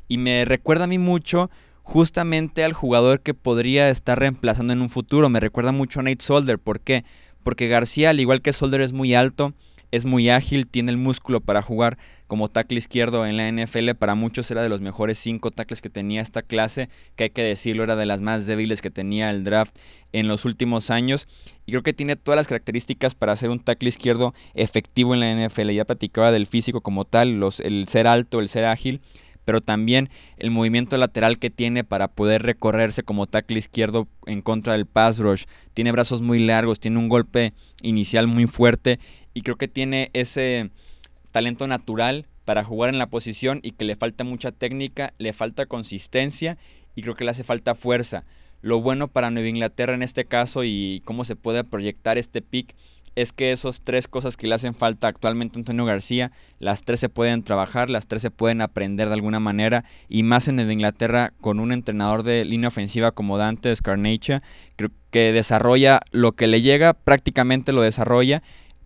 Y 0.06 0.18
me 0.18 0.44
recuerda 0.44 0.84
a 0.84 0.88
mí 0.88 0.98
mucho 0.98 1.50
justamente 1.90 2.62
al 2.62 2.72
jugador 2.72 3.20
que 3.20 3.34
podría 3.34 3.90
estar 3.90 4.16
reemplazando 4.16 4.72
en 4.72 4.80
un 4.80 4.90
futuro. 4.90 5.28
Me 5.28 5.40
recuerda 5.40 5.72
mucho 5.72 5.98
a 5.98 6.04
Nate 6.04 6.22
Solder. 6.22 6.60
¿Por 6.60 6.78
qué? 6.78 7.04
Porque 7.42 7.66
García, 7.66 8.10
al 8.10 8.20
igual 8.20 8.42
que 8.42 8.52
Solder, 8.52 8.80
es 8.80 8.92
muy 8.92 9.16
alto, 9.16 9.54
es 9.90 10.04
muy 10.04 10.30
ágil, 10.30 10.68
tiene 10.68 10.92
el 10.92 10.98
músculo 10.98 11.40
para 11.40 11.62
jugar 11.62 11.98
como 12.28 12.48
tackle 12.48 12.78
izquierdo 12.78 13.26
en 13.26 13.36
la 13.36 13.50
NFL. 13.50 13.90
Para 13.98 14.14
muchos 14.14 14.48
era 14.52 14.62
de 14.62 14.68
los 14.68 14.80
mejores 14.80 15.18
cinco 15.18 15.50
tackles 15.50 15.80
que 15.80 15.90
tenía 15.90 16.20
esta 16.20 16.42
clase, 16.42 16.88
que 17.16 17.24
hay 17.24 17.30
que 17.30 17.42
decirlo, 17.42 17.82
era 17.82 17.96
de 17.96 18.06
las 18.06 18.20
más 18.20 18.46
débiles 18.46 18.82
que 18.82 18.92
tenía 18.92 19.28
el 19.30 19.42
draft 19.42 19.76
en 20.12 20.28
los 20.28 20.44
últimos 20.44 20.92
años. 20.92 21.26
Y 21.66 21.72
creo 21.72 21.82
que 21.82 21.92
tiene 21.92 22.14
todas 22.14 22.36
las 22.36 22.46
características 22.46 23.16
para 23.16 23.34
ser 23.34 23.50
un 23.50 23.58
tackle 23.58 23.88
izquierdo 23.88 24.32
efectivo 24.54 25.12
en 25.12 25.18
la 25.18 25.34
NFL. 25.34 25.70
Ya 25.70 25.84
platicaba 25.84 26.30
del 26.30 26.46
físico 26.46 26.82
como 26.82 27.04
tal, 27.04 27.40
los, 27.40 27.58
el 27.58 27.88
ser 27.88 28.06
alto, 28.06 28.38
el 28.38 28.48
ser 28.48 28.66
ágil 28.66 29.00
pero 29.44 29.60
también 29.60 30.10
el 30.36 30.50
movimiento 30.50 30.96
lateral 30.96 31.38
que 31.38 31.50
tiene 31.50 31.84
para 31.84 32.08
poder 32.08 32.42
recorrerse 32.42 33.02
como 33.02 33.26
tackle 33.26 33.58
izquierdo 33.58 34.08
en 34.26 34.42
contra 34.42 34.74
del 34.74 34.86
pass 34.86 35.18
rush. 35.18 35.44
Tiene 35.74 35.92
brazos 35.92 36.22
muy 36.22 36.38
largos, 36.38 36.80
tiene 36.80 36.98
un 36.98 37.08
golpe 37.08 37.52
inicial 37.82 38.26
muy 38.26 38.46
fuerte 38.46 38.98
y 39.34 39.42
creo 39.42 39.56
que 39.56 39.68
tiene 39.68 40.10
ese 40.12 40.70
talento 41.32 41.66
natural 41.66 42.26
para 42.44 42.64
jugar 42.64 42.90
en 42.90 42.98
la 42.98 43.08
posición 43.08 43.60
y 43.62 43.72
que 43.72 43.84
le 43.84 43.96
falta 43.96 44.24
mucha 44.24 44.52
técnica, 44.52 45.14
le 45.18 45.32
falta 45.32 45.66
consistencia 45.66 46.58
y 46.94 47.02
creo 47.02 47.14
que 47.14 47.24
le 47.24 47.30
hace 47.30 47.44
falta 47.44 47.74
fuerza. 47.74 48.22
Lo 48.62 48.80
bueno 48.80 49.08
para 49.08 49.30
Nueva 49.30 49.48
Inglaterra 49.48 49.94
en 49.94 50.02
este 50.02 50.24
caso 50.24 50.64
y 50.64 51.00
cómo 51.04 51.24
se 51.24 51.36
puede 51.36 51.64
proyectar 51.64 52.18
este 52.18 52.42
pick 52.42 52.74
es 53.16 53.32
que 53.32 53.52
esas 53.52 53.82
tres 53.82 54.08
cosas 54.08 54.36
que 54.36 54.46
le 54.46 54.54
hacen 54.54 54.74
falta 54.74 55.08
actualmente 55.08 55.58
a 55.58 55.60
Antonio 55.60 55.84
García, 55.84 56.32
las 56.58 56.82
tres 56.82 57.00
se 57.00 57.08
pueden 57.08 57.42
trabajar, 57.42 57.90
las 57.90 58.06
tres 58.06 58.22
se 58.22 58.30
pueden 58.30 58.60
aprender 58.60 59.08
de 59.08 59.14
alguna 59.14 59.40
manera, 59.40 59.84
y 60.08 60.22
más 60.22 60.48
en 60.48 60.60
el 60.60 60.70
Inglaterra 60.70 61.32
con 61.40 61.60
un 61.60 61.72
entrenador 61.72 62.22
de 62.22 62.44
línea 62.44 62.68
ofensiva 62.68 63.12
como 63.12 63.38
Dante 63.38 63.74
Scarnecchia, 63.74 64.40
creo 64.76 64.90
que 65.10 65.32
desarrolla 65.32 66.00
lo 66.12 66.32
que 66.32 66.46
le 66.46 66.62
llega, 66.62 66.94
prácticamente 66.94 67.72
lo 67.72 67.82
desarrolla. 67.82 68.42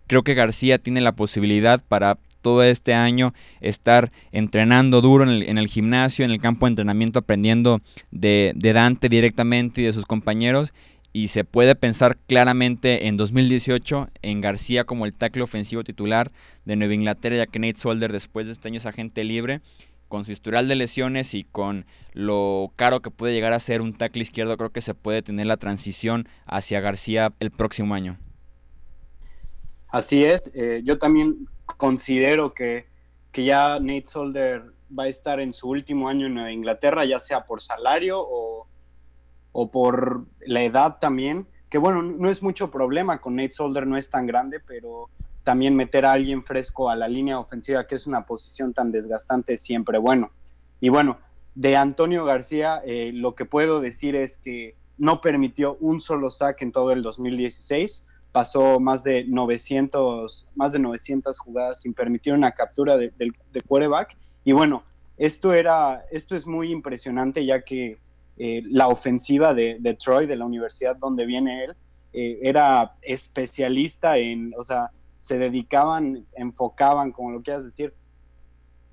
Creo 0.07 0.23
que 0.23 0.33
García 0.33 0.77
tiene 0.77 1.01
la 1.01 1.13
posibilidad 1.13 1.81
para 1.87 2.17
todo 2.41 2.61
este 2.61 2.93
año 2.93 3.33
estar 3.59 4.11
entrenando 4.31 5.01
duro 5.01 5.23
en 5.23 5.57
el, 5.57 5.67
gimnasio, 5.67 6.25
en 6.25 6.29
el 6.29 6.39
campo 6.39 6.67
de 6.67 6.71
entrenamiento, 6.71 7.17
aprendiendo 7.17 7.81
de, 8.11 8.53
de 8.55 8.73
Dante 8.73 9.09
directamente 9.09 9.81
y 9.81 9.85
de 9.85 9.93
sus 9.93 10.05
compañeros 10.05 10.71
y 11.15 11.29
se 11.29 11.45
puede 11.45 11.75
pensar 11.75 12.17
claramente 12.27 13.07
en 13.07 13.15
2018 13.15 14.09
en 14.21 14.41
García 14.41 14.83
como 14.83 15.05
el 15.05 15.15
tackle 15.15 15.43
ofensivo 15.43 15.81
titular 15.81 16.33
de 16.65 16.75
Nueva 16.75 16.93
Inglaterra, 16.93 17.37
ya 17.37 17.45
que 17.45 17.57
Nate 17.57 17.79
Solder 17.79 18.11
después 18.11 18.47
de 18.47 18.51
este 18.51 18.67
año 18.67 18.79
es 18.79 18.85
agente 18.85 19.23
libre, 19.23 19.61
con 20.09 20.25
su 20.25 20.33
historial 20.33 20.67
de 20.67 20.75
lesiones 20.75 21.33
y 21.33 21.45
con 21.45 21.85
lo 22.11 22.73
caro 22.75 23.01
que 23.01 23.11
puede 23.11 23.33
llegar 23.33 23.53
a 23.53 23.59
ser 23.59 23.81
un 23.81 23.93
tackle 23.93 24.23
izquierdo, 24.23 24.57
creo 24.57 24.71
que 24.71 24.81
se 24.81 24.93
puede 24.93 25.21
tener 25.21 25.47
la 25.47 25.55
transición 25.55 26.27
hacia 26.45 26.81
García 26.81 27.31
el 27.39 27.49
próximo 27.49 27.95
año. 27.95 28.17
Así 29.87 30.25
es, 30.25 30.51
eh, 30.53 30.81
yo 30.83 30.97
también 30.97 31.47
considero 31.77 32.53
que, 32.53 32.87
que 33.31 33.45
ya 33.45 33.79
Nate 33.79 34.07
Solder 34.07 34.63
va 34.91 35.03
a 35.03 35.07
estar 35.07 35.39
en 35.39 35.53
su 35.53 35.69
último 35.69 36.09
año 36.09 36.27
en 36.27 36.33
Nueva 36.33 36.51
Inglaterra, 36.51 37.05
ya 37.05 37.19
sea 37.19 37.45
por 37.45 37.61
salario 37.61 38.17
o 38.19 38.67
o 39.57 39.71
por 39.71 40.25
la 40.45 40.63
edad 40.63 40.97
también, 40.99 41.47
que 41.69 41.77
bueno, 41.77 42.01
no 42.01 42.29
es 42.29 42.43
mucho 42.43 42.69
problema 42.69 43.21
con 43.21 43.37
Nate 43.37 43.53
Solder, 43.53 43.87
no 43.87 43.95
es 43.95 44.09
tan 44.09 44.27
grande, 44.27 44.59
pero 44.59 45.09
también 45.43 45.77
meter 45.77 46.05
a 46.05 46.11
alguien 46.11 46.43
fresco 46.43 46.89
a 46.89 46.95
la 46.97 47.07
línea 47.07 47.39
ofensiva, 47.39 47.87
que 47.87 47.95
es 47.95 48.05
una 48.05 48.25
posición 48.25 48.73
tan 48.73 48.91
desgastante, 48.91 49.53
es 49.53 49.61
siempre 49.61 49.97
bueno. 49.97 50.29
Y 50.81 50.89
bueno, 50.89 51.19
de 51.55 51.77
Antonio 51.77 52.25
García, 52.25 52.81
eh, 52.85 53.11
lo 53.13 53.33
que 53.33 53.45
puedo 53.45 53.79
decir 53.79 54.17
es 54.17 54.39
que 54.39 54.75
no 54.97 55.21
permitió 55.21 55.77
un 55.79 56.01
solo 56.01 56.29
sack 56.29 56.61
en 56.61 56.73
todo 56.73 56.91
el 56.91 57.01
2016, 57.01 58.09
pasó 58.33 58.81
más 58.81 59.05
de 59.05 59.23
900, 59.23 60.49
más 60.55 60.73
de 60.73 60.79
900 60.79 61.39
jugadas 61.39 61.79
sin 61.79 61.93
permitir 61.93 62.33
una 62.33 62.51
captura 62.51 62.97
de, 62.97 63.13
de 63.17 63.61
quarterback. 63.61 64.17
Y 64.43 64.51
bueno, 64.51 64.83
esto, 65.17 65.53
era, 65.53 66.03
esto 66.11 66.35
es 66.35 66.45
muy 66.45 66.73
impresionante 66.73 67.45
ya 67.45 67.61
que 67.61 67.99
eh, 68.37 68.63
la 68.65 68.89
ofensiva 68.89 69.53
de, 69.53 69.77
de, 69.79 69.93
Troy, 69.93 70.25
de 70.25 70.35
la 70.35 70.45
universidad 70.45 70.95
donde 70.97 71.25
viene 71.25 71.63
él, 71.63 71.75
eh, 72.13 72.39
era 72.43 72.95
especialista 73.01 74.17
en, 74.17 74.53
o 74.57 74.63
sea, 74.63 74.91
se 75.19 75.37
dedicaban, 75.37 76.25
enfocaban, 76.33 77.11
como 77.11 77.31
lo 77.31 77.41
quieras 77.41 77.63
decir, 77.63 77.93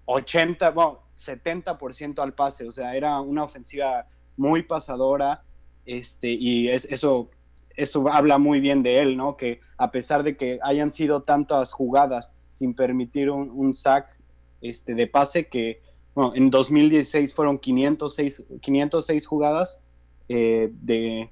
80, 0.06 0.70
bueno, 0.70 1.00
70% 1.16 2.20
al 2.20 2.34
pase, 2.34 2.66
o 2.66 2.72
sea, 2.72 2.96
era 2.96 3.20
una 3.20 3.44
ofensiva 3.44 4.06
muy 4.36 4.62
pasadora, 4.62 5.42
este, 5.84 6.28
y 6.28 6.68
eso, 6.68 7.30
eso 7.76 8.08
habla 8.08 8.38
muy 8.38 8.60
bien 8.60 8.82
de 8.82 9.00
él, 9.00 9.16
¿no? 9.16 9.36
Que 9.36 9.60
a 9.76 9.90
pesar 9.90 10.22
de 10.22 10.36
que 10.36 10.58
hayan 10.62 10.92
sido 10.92 11.22
tantas 11.22 11.72
jugadas 11.72 12.36
sin 12.48 12.74
permitir 12.74 13.30
un, 13.30 13.50
un 13.50 13.74
sack 13.74 14.20
este, 14.60 14.94
de 14.94 15.06
pase, 15.06 15.48
que 15.48 15.80
bueno, 16.14 16.34
en 16.34 16.50
2016 16.50 17.34
fueron 17.34 17.58
506, 17.58 18.44
506 18.60 19.26
jugadas 19.26 19.82
eh, 20.28 20.70
de, 20.80 21.30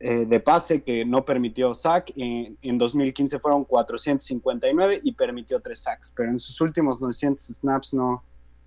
eh, 0.00 0.26
de 0.26 0.40
pase 0.40 0.82
que 0.82 1.04
no 1.04 1.24
permitió 1.24 1.74
sack. 1.74 2.12
En, 2.16 2.56
en, 2.62 2.78
2015 2.78 3.38
fueron 3.38 3.64
459 3.64 5.00
y 5.02 5.12
permitió 5.12 5.60
3 5.60 5.78
sacks, 5.78 6.12
pero 6.16 6.30
en 6.30 6.40
sus 6.40 6.60
últimos 6.60 7.00
900 7.00 7.44
snaps 7.44 7.94
no, 7.94 8.22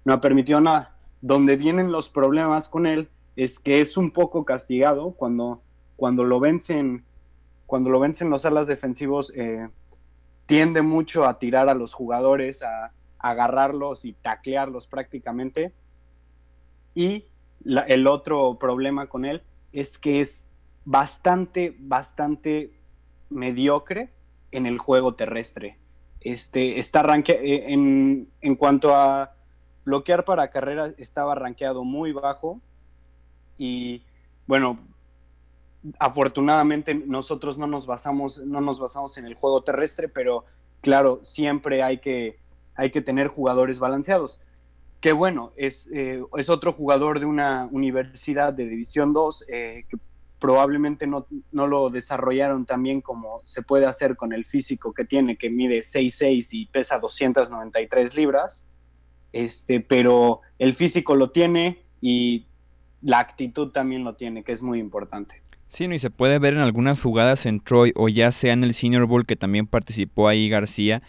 no 0.06 0.22
permitió 0.22 0.60
nada. 0.62 0.96
Donde 1.22 1.56
vienen 1.58 1.92
los 1.92 2.10
problemas 2.10 2.70
con 2.70 2.86
él 2.86 3.10
es 3.36 3.60
que 3.60 3.80
es 3.80 3.98
un 3.98 4.12
poco 4.12 4.46
castigado 4.46 5.12
cuando, 5.12 5.62
cuando 5.96 6.24
lo 6.24 6.40
vencen 6.40 7.04
cuando 7.70 7.92
lo 7.92 8.00
vencen 8.00 8.32
los 8.32 8.46
alas 8.48 8.66
defensivos 8.66 9.32
eh, 9.36 9.70
tiende 10.48 10.82
mucho 10.82 11.28
a 11.28 11.38
tirar 11.38 11.70
a 11.70 11.76
los 11.76 11.94
jugadores, 11.94 12.64
a, 12.64 12.92
agarrarlos 13.20 14.06
y 14.06 14.14
taclearlos 14.14 14.88
prácticamente. 14.88 15.74
Y 16.96 17.26
el 17.88 18.08
otro 18.08 18.58
problema 18.58 19.08
con 19.08 19.26
él 19.26 19.44
es 19.72 19.98
que 19.98 20.22
es 20.22 20.50
bastante, 20.86 21.76
bastante 21.80 22.74
mediocre 23.30 24.12
en 24.52 24.66
el 24.66 24.78
juego 24.78 25.16
terrestre. 25.16 25.78
Este, 26.22 26.80
está 26.80 27.04
eh, 27.28 27.74
en, 27.74 28.30
en 28.42 28.56
cuanto 28.56 28.96
a 28.96 29.34
bloquear 29.86 30.26
para 30.26 30.50
carrera, 30.50 30.94
estaba 30.98 31.36
rankeado 31.36 31.84
muy 31.84 32.12
bajo. 32.12 32.60
Y 33.58 34.04
bueno, 34.48 34.80
afortunadamente 36.00 36.94
nosotros 36.94 37.58
no 37.58 37.68
nos 37.68 37.86
basamos, 37.86 38.44
no 38.46 38.62
nos 38.62 38.80
basamos 38.80 39.18
en 39.18 39.26
el 39.26 39.36
juego 39.36 39.64
terrestre, 39.64 40.08
pero 40.10 40.46
claro, 40.82 41.20
siempre 41.24 41.84
hay 41.84 42.00
que 42.00 42.40
hay 42.80 42.92
que 42.92 43.02
tener 43.02 43.28
jugadores 43.28 43.80
balanceados. 43.80 44.40
Que 45.02 45.12
bueno, 45.12 45.52
es, 45.56 45.90
eh, 45.94 46.22
es 46.38 46.50
otro 46.50 46.74
jugador 46.74 47.20
de 47.20 47.26
una 47.26 47.68
universidad 47.72 48.54
de 48.54 48.68
División 48.68 49.14
2 49.14 49.46
eh, 49.50 49.86
que 49.90 49.98
probablemente 50.40 51.06
no, 51.06 51.28
no, 51.52 51.68
lo 51.68 51.90
desarrollaron 51.90 52.66
tan 52.66 52.82
bien 52.82 53.02
como 53.02 53.42
se 53.44 53.62
puede 53.62 53.86
hacer 53.86 54.16
con 54.16 54.32
el 54.32 54.46
físico 54.46 54.94
que 54.94 55.04
tiene, 55.04 55.38
que 55.38 55.50
mide 55.50 55.80
6'6 55.80 56.48
y 56.54 56.66
pesa 56.68 57.00
293 57.00 58.16
libras. 58.16 58.70
Este, 59.34 59.82
pero 59.82 60.40
el 60.58 60.74
físico 60.74 61.16
lo 61.16 61.32
tiene 61.32 61.84
y 62.02 62.46
la 63.02 63.20
actitud 63.20 63.72
también 63.72 64.04
lo 64.04 64.16
tiene, 64.16 64.44
que 64.44 64.54
es 64.54 64.62
muy 64.62 64.80
importante. 64.80 65.42
Sí, 65.68 65.88
no, 65.88 65.94
y 65.94 66.00
se 66.00 66.10
puede 66.10 66.40
ver 66.40 66.56
en 66.56 66.62
algunas 66.62 67.02
jugadas 67.02 67.46
en 67.46 67.60
Troy 67.60 67.92
o 67.96 68.10
ya 68.10 68.32
sea 68.32 68.54
en 68.54 68.64
el 68.64 68.74
Senior 68.74 69.06
Bowl 69.06 69.26
que 69.26 69.36
también 69.36 69.68
participó 69.68 70.28
ahí 70.28 70.50
García, 70.50 71.04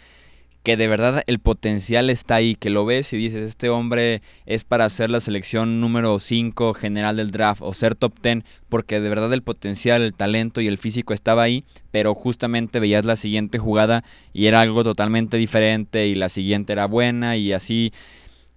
que 0.63 0.77
de 0.77 0.87
verdad 0.87 1.23
el 1.25 1.39
potencial 1.39 2.09
está 2.09 2.35
ahí, 2.35 2.55
que 2.55 2.69
lo 2.69 2.85
ves 2.85 3.13
y 3.13 3.17
dices, 3.17 3.47
este 3.47 3.69
hombre 3.69 4.21
es 4.45 4.63
para 4.63 4.87
ser 4.89 5.09
la 5.09 5.19
selección 5.19 5.81
número 5.81 6.19
5 6.19 6.73
general 6.73 7.17
del 7.17 7.31
draft 7.31 7.61
o 7.63 7.73
ser 7.73 7.95
top 7.95 8.13
10, 8.21 8.43
porque 8.69 8.99
de 8.99 9.09
verdad 9.09 9.33
el 9.33 9.41
potencial, 9.41 10.01
el 10.01 10.13
talento 10.13 10.61
y 10.61 10.67
el 10.67 10.77
físico 10.77 11.13
estaba 11.13 11.43
ahí, 11.43 11.63
pero 11.89 12.13
justamente 12.13 12.79
veías 12.79 13.05
la 13.05 13.15
siguiente 13.15 13.57
jugada 13.57 14.03
y 14.33 14.45
era 14.45 14.61
algo 14.61 14.83
totalmente 14.83 15.37
diferente 15.37 16.07
y 16.07 16.15
la 16.15 16.29
siguiente 16.29 16.73
era 16.73 16.85
buena 16.85 17.37
y 17.37 17.53
así 17.53 17.91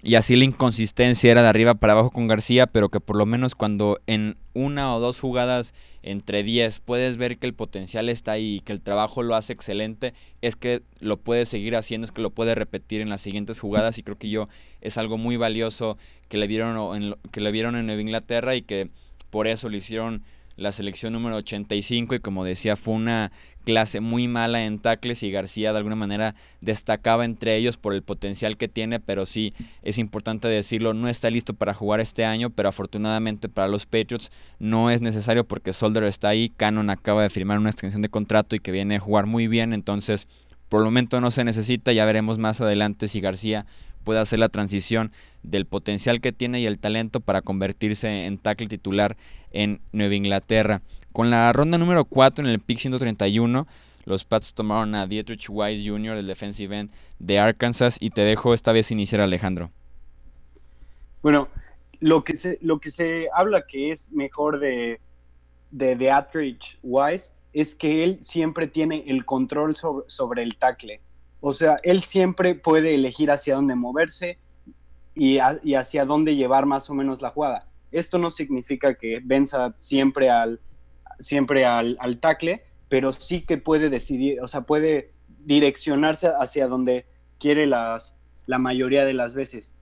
y 0.05 0.17
así 0.17 0.37
la 0.37 0.45
inconsistencia 0.45 1.33
era 1.33 1.43
de 1.43 1.49
arriba 1.49 1.75
para 1.75 1.95
abajo 1.95 2.11
con 2.11 2.29
García, 2.29 2.67
pero 2.67 2.91
que 2.91 3.01
por 3.01 3.17
lo 3.17 3.25
menos 3.25 3.55
cuando 3.55 3.99
en 4.07 4.37
una 4.53 4.95
o 4.95 5.01
dos 5.01 5.19
jugadas 5.19 5.73
entre 6.03 6.43
10 6.43 6.81
puedes 6.81 7.17
ver 7.17 7.39
que 7.39 7.47
el 7.47 7.55
potencial 7.55 8.11
está 8.11 8.33
ahí 8.33 8.57
y 8.57 8.61
que 8.61 8.75
el 8.75 8.83
trabajo 8.83 9.23
lo 9.23 9.35
hace 9.35 9.55
excelente, 9.55 10.13
es 10.43 10.57
que 10.57 10.83
lo 11.01 11.17
puede 11.17 11.47
seguir 11.47 11.75
haciendo, 11.75 12.05
es 12.05 12.13
que 12.13 12.21
lo 12.21 12.29
puede 12.29 12.55
repetir 12.55 13.01
en 13.01 13.09
las 13.09 13.23
siguientes 13.23 13.59
jugadas 13.61 13.97
y 13.97 14.03
creo 14.03 14.19
que 14.19 14.29
yo 14.29 14.45
es 14.83 14.99
algo 14.99 15.17
muy 15.17 15.39
valioso 15.39 15.97
que 16.29 16.37
le 16.37 16.49
vieron 16.49 17.03
en, 17.03 17.15
que 17.33 17.41
le 17.41 17.51
vieron 17.51 17.75
en 17.75 17.87
Nueva 17.87 18.03
Inglaterra 18.03 18.55
y 18.55 18.61
que 18.61 18.91
por 19.31 19.47
eso 19.47 19.71
le 19.71 19.79
hicieron 19.79 20.23
la 20.57 20.71
selección 20.71 21.15
número 21.15 21.37
85 21.37 22.17
y 22.17 22.21
como 22.21 22.45
decía 22.45 22.77
fue 22.77 22.95
una 22.95 23.33
clase 23.65 24.01
muy 24.01 24.29
mala 24.29 24.65
en 24.65 24.79
tackles 24.79 25.23
y 25.23 25.31
García 25.31 25.73
de 25.73 25.79
alguna 25.79 25.97
manera 25.97 26.35
destacaba 26.61 27.25
entre 27.25 27.57
ellos 27.57 27.77
por 27.77 27.95
el 27.95 28.03
potencial 28.03 28.57
que 28.57 28.69
tiene, 28.69 29.01
pero 29.01 29.27
sí 29.27 29.53
es 29.83 29.99
importante 29.99 30.49
decirlo, 30.49 30.95
no 30.95 31.09
está 31.09 31.31
listo 31.31 31.55
para 31.55 31.75
jugar 31.75 32.01
este 32.01 32.25
año, 32.25 32.51
pero 32.51 32.69
afortunadamente 32.69 33.49
para 33.49 33.69
los 33.69 33.87
Patriots 33.87 34.31
no 34.59 34.91
es 34.91 35.01
necesario 35.01 35.45
porque 35.45 35.73
Solder 35.73 36.05
está 36.05 36.29
ahí, 36.29 36.51
Cannon 36.51 36.91
acaba 36.91 37.23
de 37.23 37.31
firmar 37.31 37.59
una 37.59 37.71
extensión 37.71 38.03
de 38.03 38.09
contrato 38.09 38.55
y 38.55 38.61
que 38.61 38.71
viene 38.71 38.97
a 38.97 39.01
jugar 39.01 39.27
muy 39.27 39.49
bien, 39.49 39.73
entonces 39.73 40.29
por 40.69 40.81
el 40.81 40.85
momento 40.85 41.21
no 41.21 41.31
se 41.31 41.45
necesita, 41.45 41.93
ya 41.93 42.05
veremos 42.05 42.39
más 42.39 42.61
adelante 42.61 43.09
si 43.09 43.21
García 43.21 43.67
puede 44.05 44.21
hacer 44.21 44.39
la 44.39 44.49
transición 44.49 45.11
del 45.43 45.67
potencial 45.67 46.21
que 46.21 46.33
tiene 46.33 46.61
y 46.61 46.67
el 46.67 46.79
talento 46.79 47.21
para 47.21 47.43
convertirse 47.43 48.27
en 48.27 48.39
tackle 48.39 48.69
titular 48.69 49.17
en 49.51 49.81
Nueva 49.93 50.15
Inglaterra. 50.15 50.83
Con 51.15 51.31
la 51.31 51.53
ronda 51.53 51.79
número 51.79 52.05
4 52.07 52.45
en 52.45 52.51
el 52.51 52.59
pick 52.59 52.79
131, 52.79 53.69
los 54.05 54.25
Pats 54.25 54.53
tomaron 54.53 54.97
a 54.97 55.07
Dietrich 55.07 55.47
Wise 55.49 55.89
Jr., 55.89 56.17
el 56.17 56.27
defensive 56.27 56.77
end 56.77 56.91
de 57.21 57.39
Arkansas, 57.39 57.99
y 58.01 58.11
te 58.11 58.23
dejo 58.23 58.53
esta 58.53 58.73
vez 58.73 58.91
iniciar, 58.91 59.21
Alejandro. 59.21 59.71
Bueno, 61.23 61.47
lo 62.01 62.25
que 62.25 62.35
se, 62.35 62.59
lo 62.63 62.81
que 62.81 62.91
se 62.91 63.29
habla 63.33 63.65
que 63.65 63.93
es 63.93 64.11
mejor 64.11 64.59
de, 64.59 64.99
de 65.71 65.95
Dietrich 65.95 66.81
Wise 66.83 67.35
es 67.53 67.77
que 67.77 68.03
él 68.03 68.19
siempre 68.21 68.67
tiene 68.67 69.05
el 69.07 69.25
control 69.25 69.77
sobre, 69.77 70.07
sobre 70.09 70.43
el 70.43 70.57
tackle. 70.57 71.01
O 71.41 71.53
sea, 71.53 71.77
él 71.85 72.03
siempre 72.03 72.57
puede 72.57 72.93
elegir 72.93 73.31
hacia 73.31 73.55
dónde 73.55 73.77
moverse 73.77 74.37
y, 75.15 75.39
y 75.63 75.75
hacia 75.77 76.07
dónde 76.07 76.35
llevar 76.35 76.67
más 76.67 76.91
o 76.91 76.95
menos 76.95 77.23
la 77.23 77.31
jugada. 77.31 77.69
Esto 77.93 78.19
no 78.19 78.31
significa 78.31 78.95
que 78.95 79.21
venza 79.23 79.77
siempre 79.79 80.29
al, 80.29 80.59
siempre 81.21 81.65
al, 81.65 81.97
al 82.01 82.19
tackle, 82.19 82.63
pero 82.89 83.13
sí 83.13 83.43
que 83.43 83.59
puede 83.59 83.91
decidir, 83.91 84.41
o 84.41 84.47
sea, 84.47 84.63
puede 84.63 85.13
direccionarse 85.45 86.29
hacia 86.39 86.69
donde 86.69 87.07
quiere 87.39 87.67
las, 87.67 88.17
la 88.47 88.59
mayoría 88.59 89.05
de 89.05 89.15
las 89.15 89.35
veces. 89.35 89.75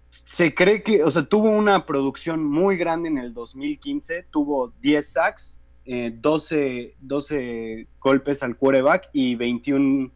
Se 0.00 0.54
cree 0.54 0.82
que, 0.82 1.04
o 1.04 1.10
sea, 1.10 1.24
tuvo 1.24 1.50
una 1.50 1.84
producción 1.84 2.44
muy 2.44 2.76
grande 2.76 3.08
en 3.08 3.18
el 3.18 3.34
2015, 3.34 4.26
tuvo 4.30 4.72
10 4.80 5.12
sacks, 5.12 5.64
12, 5.84 6.80
eh, 6.80 6.94
12 7.00 7.86
golpes 7.98 8.42
al 8.42 8.56
quarterback 8.56 9.08
y 9.12 9.34
21 9.34 10.10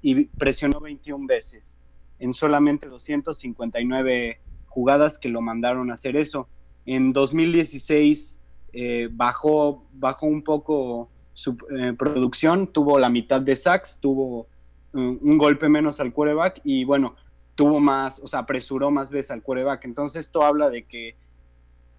y 0.00 0.24
presionó 0.24 0.80
21 0.80 1.26
veces 1.26 1.82
en 2.18 2.32
solamente 2.32 2.88
259 2.88 4.40
jugadas 4.66 5.18
que 5.18 5.28
lo 5.28 5.40
mandaron 5.40 5.90
a 5.90 5.94
hacer 5.94 6.16
eso. 6.16 6.48
En 6.86 7.12
2016 7.12 8.37
eh, 8.72 9.08
bajó, 9.10 9.84
bajó 9.92 10.26
un 10.26 10.42
poco 10.42 11.08
su 11.32 11.56
eh, 11.76 11.94
producción, 11.96 12.66
tuvo 12.66 12.98
la 12.98 13.08
mitad 13.08 13.40
de 13.40 13.56
sacks, 13.56 13.98
tuvo 14.00 14.46
eh, 14.94 14.98
un 14.98 15.38
golpe 15.38 15.68
menos 15.68 16.00
al 16.00 16.12
quarterback 16.12 16.60
y 16.64 16.84
bueno, 16.84 17.16
tuvo 17.54 17.80
más, 17.80 18.20
o 18.20 18.28
sea, 18.28 18.40
apresuró 18.40 18.90
más 18.90 19.10
veces 19.10 19.30
al 19.30 19.42
quarterback. 19.42 19.84
Entonces 19.84 20.26
esto 20.26 20.42
habla 20.42 20.70
de 20.70 20.84
que 20.84 21.16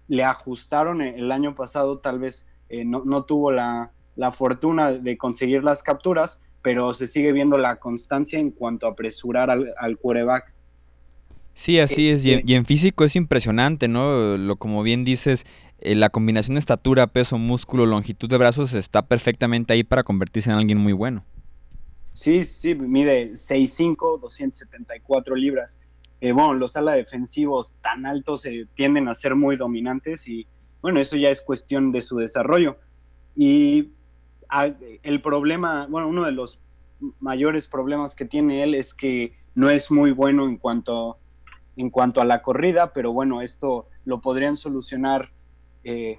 le 0.08 0.24
ajustaron 0.24 1.02
el 1.02 1.30
año 1.30 1.54
pasado, 1.54 1.98
tal 1.98 2.18
vez 2.18 2.48
no, 2.68 3.24
tuvo 3.24 3.52
la, 3.52 3.92
fortuna 4.32 4.92
de 4.92 5.16
conseguir 5.16 5.62
las 5.62 5.82
capturas, 5.82 6.44
pero 6.62 6.92
se 6.92 7.06
sigue 7.06 7.32
viendo 7.32 7.58
la 7.58 7.76
constancia 7.76 8.38
en 8.38 8.50
cuanto 8.50 8.86
a 8.86 8.90
apresurar 8.90 9.50
al, 9.50 9.72
al 9.78 9.98
quarterback. 9.98 10.52
Sí, 11.60 11.78
así 11.78 12.08
es. 12.08 12.24
Y, 12.24 12.32
este 12.32 12.54
en 12.54 12.64
físico 12.64 13.04
es 13.04 13.16
impresionante, 13.16 13.88
¿no? 13.88 14.38
Lo 14.38 14.56
como 14.56 14.82
bien 14.82 15.02
dices, 15.02 15.44
eh, 15.82 15.94
la 15.94 16.10
combinación 16.10 16.54
de 16.54 16.60
estatura, 16.60 17.06
peso, 17.06 17.38
músculo, 17.38 17.86
longitud 17.86 18.28
de 18.28 18.36
brazos 18.36 18.74
está 18.74 19.02
perfectamente 19.02 19.72
ahí 19.72 19.82
para 19.82 20.04
convertirse 20.04 20.50
en 20.50 20.56
alguien 20.56 20.78
muy 20.78 20.92
bueno. 20.92 21.24
Sí, 22.12 22.44
sí, 22.44 22.74
mide 22.74 23.32
6'5, 23.32 24.20
274 24.20 25.34
libras. 25.36 25.80
Eh, 26.20 26.32
bueno, 26.32 26.54
los 26.54 26.76
ala 26.76 26.92
defensivos 26.92 27.76
tan 27.80 28.04
altos 28.04 28.44
eh, 28.44 28.66
tienden 28.74 29.08
a 29.08 29.14
ser 29.14 29.34
muy 29.34 29.56
dominantes 29.56 30.28
y 30.28 30.46
bueno, 30.82 31.00
eso 31.00 31.16
ya 31.16 31.30
es 31.30 31.40
cuestión 31.40 31.92
de 31.92 32.02
su 32.02 32.18
desarrollo. 32.18 32.76
Y 33.34 33.92
el 35.02 35.20
problema, 35.22 35.86
bueno, 35.88 36.08
uno 36.08 36.24
de 36.24 36.32
los 36.32 36.60
mayores 37.20 37.68
problemas 37.68 38.14
que 38.14 38.24
tiene 38.24 38.62
él 38.62 38.74
es 38.74 38.92
que 38.92 39.34
no 39.54 39.70
es 39.70 39.90
muy 39.90 40.10
bueno 40.10 40.46
en 40.46 40.56
cuanto, 40.56 41.18
en 41.76 41.90
cuanto 41.90 42.20
a 42.20 42.24
la 42.24 42.42
corrida, 42.42 42.92
pero 42.92 43.12
bueno, 43.12 43.40
esto 43.40 43.88
lo 44.04 44.20
podrían 44.20 44.56
solucionar 44.56 45.30
eh, 45.84 46.18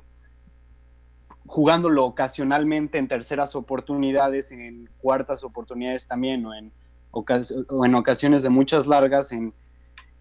jugándolo 1.46 2.06
ocasionalmente 2.06 2.98
en 2.98 3.08
terceras 3.08 3.56
oportunidades, 3.56 4.52
en 4.52 4.90
cuartas 5.00 5.44
oportunidades 5.44 6.08
también, 6.08 6.46
o 6.46 6.54
en, 6.54 7.96
ocasiones 7.96 8.44
de 8.44 8.50
muchas 8.50 8.88
largas, 8.88 9.32
en, 9.32 9.54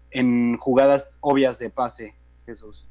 en 0.09 0.57
jugadas 0.57 1.17
obvias 1.21 1.57
de 1.57 1.69
pase, 1.69 2.15
Jesús. 2.45 2.87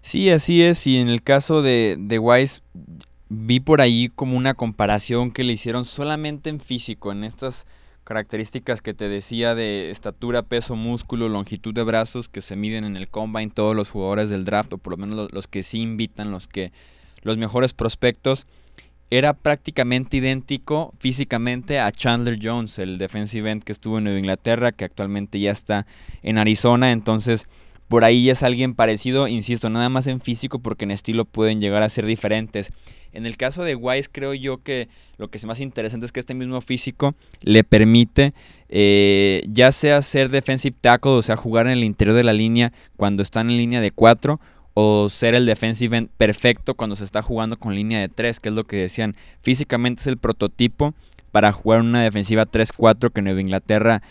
Sí, 0.00 0.30
así 0.30 0.62
es. 0.62 0.86
Y 0.86 0.98
en 0.98 1.08
el 1.08 1.22
caso 1.22 1.62
de, 1.62 1.96
de 1.98 2.18
Wise, 2.18 2.62
vi 3.28 3.60
por 3.60 3.80
ahí 3.80 4.08
como 4.08 4.36
una 4.36 4.54
comparación 4.54 5.30
que 5.30 5.44
le 5.44 5.52
hicieron 5.52 5.84
solamente 5.84 6.50
en 6.50 6.60
físico, 6.60 7.12
en 7.12 7.24
estas 7.24 7.66
características 8.08 8.80
que 8.80 8.94
te 8.94 9.06
decía 9.06 9.54
de 9.54 9.90
estatura, 9.90 10.40
peso, 10.40 10.76
músculo, 10.76 11.28
longitud 11.28 11.74
de 11.74 11.82
brazos 11.82 12.30
que 12.30 12.40
se 12.40 12.56
miden 12.56 12.84
en 12.84 12.96
el 12.96 13.08
combine 13.08 13.52
todos 13.54 13.76
los 13.76 13.90
jugadores 13.90 14.30
del 14.30 14.46
draft, 14.46 14.72
o 14.72 14.78
por 14.78 14.92
lo 14.92 14.96
menos 14.96 15.30
los, 15.30 15.46
que 15.46 15.62
sí 15.62 15.82
invitan, 15.82 16.30
los 16.30 16.48
que 16.48 16.72
los 17.20 17.36
mejores 17.36 17.74
prospectos, 17.74 18.46
era 19.10 19.34
prácticamente 19.34 20.16
idéntico 20.16 20.94
físicamente 20.98 21.80
a 21.80 21.92
Chandler 21.92 22.38
Jones, 22.42 22.78
el 22.78 22.96
defensive 22.96 23.50
end 23.50 23.62
que 23.62 23.72
estuvo 23.72 23.98
en 23.98 24.04
Nueva 24.04 24.18
Inglaterra, 24.18 24.72
que 24.72 24.86
actualmente 24.86 25.38
ya 25.38 25.50
está 25.50 25.86
en 26.22 26.38
Arizona, 26.38 26.92
entonces 26.92 27.46
por 27.88 28.04
ahí 28.04 28.30
es 28.30 28.42
alguien 28.42 28.74
parecido, 28.74 29.28
insisto, 29.28 29.70
nada 29.70 29.88
más 29.88 30.06
en 30.06 30.20
físico 30.20 30.58
porque 30.58 30.84
en 30.84 30.90
estilo 30.90 31.24
pueden 31.24 31.60
llegar 31.60 31.82
a 31.82 31.88
ser 31.88 32.06
diferentes. 32.06 32.70
En 33.12 33.24
el 33.24 33.36
caso 33.36 33.64
de 33.64 33.74
Wise 33.74 34.10
creo 34.12 34.34
yo 34.34 34.62
que 34.62 34.88
lo 35.16 35.28
que 35.28 35.38
es 35.38 35.44
más 35.46 35.60
interesante 35.60 36.04
es 36.04 36.12
que 36.12 36.20
este 36.20 36.34
mismo 36.34 36.60
físico 36.60 37.14
le 37.40 37.64
permite 37.64 38.34
eh, 38.68 39.42
ya 39.48 39.72
sea 39.72 40.02
ser 40.02 40.28
defensive 40.28 40.76
tackle, 40.78 41.12
o 41.12 41.22
sea, 41.22 41.36
jugar 41.36 41.66
en 41.66 41.72
el 41.72 41.84
interior 41.84 42.14
de 42.14 42.24
la 42.24 42.34
línea 42.34 42.72
cuando 42.96 43.22
están 43.22 43.48
en 43.48 43.56
línea 43.56 43.80
de 43.80 43.90
4 43.90 44.38
o 44.74 45.08
ser 45.08 45.34
el 45.34 45.46
defensive 45.46 45.96
end 45.96 46.10
perfecto 46.16 46.74
cuando 46.74 46.94
se 46.94 47.04
está 47.04 47.22
jugando 47.22 47.58
con 47.58 47.74
línea 47.74 48.00
de 48.00 48.08
3, 48.08 48.38
que 48.38 48.50
es 48.50 48.54
lo 48.54 48.64
que 48.64 48.76
decían. 48.76 49.16
Físicamente 49.42 50.02
es 50.02 50.06
el 50.06 50.18
prototipo 50.18 50.94
para 51.32 51.50
jugar 51.52 51.80
una 51.80 52.02
defensiva 52.02 52.46
3-4 52.46 53.10
que 53.10 53.22
Nueva 53.22 53.40
Inglaterra 53.40 54.02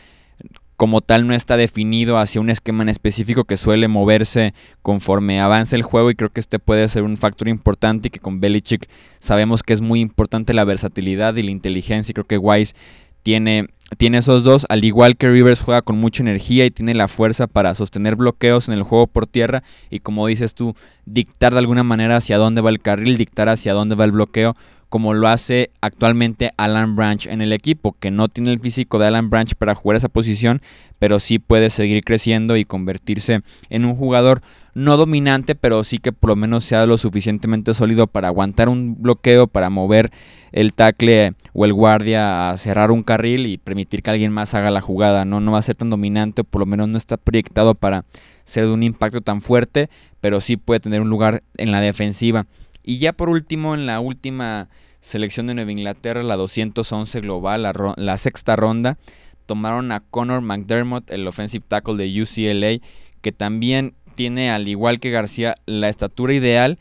como 0.77 1.01
tal 1.01 1.27
no 1.27 1.33
está 1.33 1.57
definido 1.57 2.19
hacia 2.19 2.39
un 2.39 2.51
esquema 2.51 2.83
en 2.83 2.89
específico 2.89 3.43
que 3.45 3.57
suele 3.57 3.87
moverse 3.87 4.53
conforme 4.83 5.41
avanza 5.41 5.75
el 5.75 5.81
juego 5.81 6.11
y 6.11 6.15
creo 6.15 6.29
que 6.29 6.39
este 6.39 6.59
puede 6.59 6.87
ser 6.87 7.03
un 7.03 7.17
factor 7.17 7.47
importante 7.47 8.07
y 8.07 8.11
que 8.11 8.19
con 8.19 8.39
Belichick 8.39 8.87
sabemos 9.19 9.63
que 9.63 9.73
es 9.73 9.81
muy 9.81 9.99
importante 9.99 10.53
la 10.53 10.63
versatilidad 10.63 11.35
y 11.35 11.43
la 11.43 11.51
inteligencia 11.51 12.11
y 12.11 12.13
creo 12.13 12.27
que 12.27 12.37
Wise 12.37 12.75
tiene, 13.23 13.67
tiene 13.97 14.19
esos 14.19 14.43
dos, 14.43 14.67
al 14.69 14.85
igual 14.85 15.17
que 15.17 15.29
Rivers 15.29 15.61
juega 15.61 15.81
con 15.81 15.97
mucha 15.97 16.21
energía 16.21 16.65
y 16.65 16.71
tiene 16.71 16.93
la 16.93 17.07
fuerza 17.07 17.47
para 17.47 17.73
sostener 17.73 18.15
bloqueos 18.15 18.69
en 18.69 18.75
el 18.75 18.83
juego 18.83 19.07
por 19.07 19.25
tierra 19.25 19.63
y 19.89 19.99
como 19.99 20.27
dices 20.27 20.53
tú, 20.53 20.75
dictar 21.05 21.53
de 21.53 21.59
alguna 21.59 21.83
manera 21.83 22.17
hacia 22.17 22.37
dónde 22.37 22.61
va 22.61 22.69
el 22.69 22.79
carril, 22.79 23.17
dictar 23.17 23.49
hacia 23.49 23.73
dónde 23.73 23.95
va 23.95 24.05
el 24.05 24.11
bloqueo 24.11 24.55
como 24.89 25.13
lo 25.13 25.27
hace 25.27 25.71
actualmente 25.81 26.51
Alan 26.57 26.95
Branch 26.95 27.25
en 27.27 27.41
el 27.41 27.53
equipo, 27.53 27.95
que 27.99 28.11
no 28.11 28.29
tiene 28.29 28.51
el 28.51 28.59
físico 28.59 28.99
de 28.99 29.07
Alan 29.07 29.29
Branch 29.29 29.53
para 29.55 29.75
jugar 29.75 29.97
esa 29.97 30.09
posición, 30.09 30.61
pero 30.99 31.19
sí 31.19 31.39
puede 31.39 31.69
seguir 31.69 32.03
creciendo 32.03 32.57
y 32.57 32.65
convertirse 32.65 33.41
en 33.69 33.85
un 33.85 33.95
jugador 33.95 34.41
no 34.77 34.95
dominante, 34.95 35.55
pero 35.55 35.83
sí 35.83 35.97
que 35.97 36.11
por 36.11 36.29
lo 36.29 36.35
menos 36.35 36.63
sea 36.63 36.85
lo 36.85 36.99
suficientemente 36.99 37.73
sólido 37.73 38.05
para 38.05 38.27
aguantar 38.27 38.69
un 38.69 39.01
bloqueo, 39.01 39.47
para 39.47 39.71
mover 39.71 40.11
el 40.51 40.73
tackle 40.73 41.31
o 41.53 41.65
el 41.65 41.73
guardia 41.73 42.51
a 42.51 42.57
cerrar 42.57 42.91
un 42.91 43.01
carril 43.01 43.47
y 43.47 43.57
permitir 43.57 44.03
que 44.03 44.11
alguien 44.11 44.31
más 44.31 44.53
haga 44.53 44.69
la 44.69 44.81
jugada. 44.81 45.25
No, 45.25 45.39
no 45.39 45.53
va 45.53 45.57
a 45.57 45.63
ser 45.63 45.75
tan 45.75 45.89
dominante, 45.89 46.41
o 46.41 46.43
por 46.43 46.59
lo 46.59 46.67
menos 46.67 46.89
no 46.89 46.97
está 46.97 47.17
proyectado 47.17 47.73
para 47.73 48.05
ser 48.43 48.65
de 48.65 48.71
un 48.71 48.83
impacto 48.83 49.21
tan 49.21 49.41
fuerte, 49.41 49.89
pero 50.21 50.41
sí 50.41 50.57
puede 50.57 50.79
tener 50.79 51.01
un 51.01 51.09
lugar 51.09 51.41
en 51.57 51.71
la 51.71 51.81
defensiva. 51.81 52.45
Y 52.87 52.99
ya 52.99 53.11
por 53.11 53.27
último, 53.27 53.75
en 53.75 53.85
la 53.85 53.99
última 53.99 54.69
selección 55.01 55.47
de 55.47 55.53
Nueva 55.53 55.73
Inglaterra, 55.73 56.23
la 56.23 56.37
211 56.37 57.19
global, 57.19 57.69
la, 57.97 58.17
sexta 58.17 58.55
ronda, 58.55 58.97
tomaron 59.45 59.91
a 59.91 59.99
Connor 59.99 60.39
McDermott, 60.39 61.11
el 61.11 61.27
offensive 61.27 61.65
tackle 61.67 61.97
de 61.97 62.21
UCLA, 62.21 62.79
que 63.21 63.33
también 63.33 63.93
tiene, 64.15 64.51
al 64.51 64.69
igual 64.69 65.01
que 65.01 65.11
García, 65.11 65.55
la 65.65 65.89
estatura 65.89 66.33
ideal, 66.33 66.79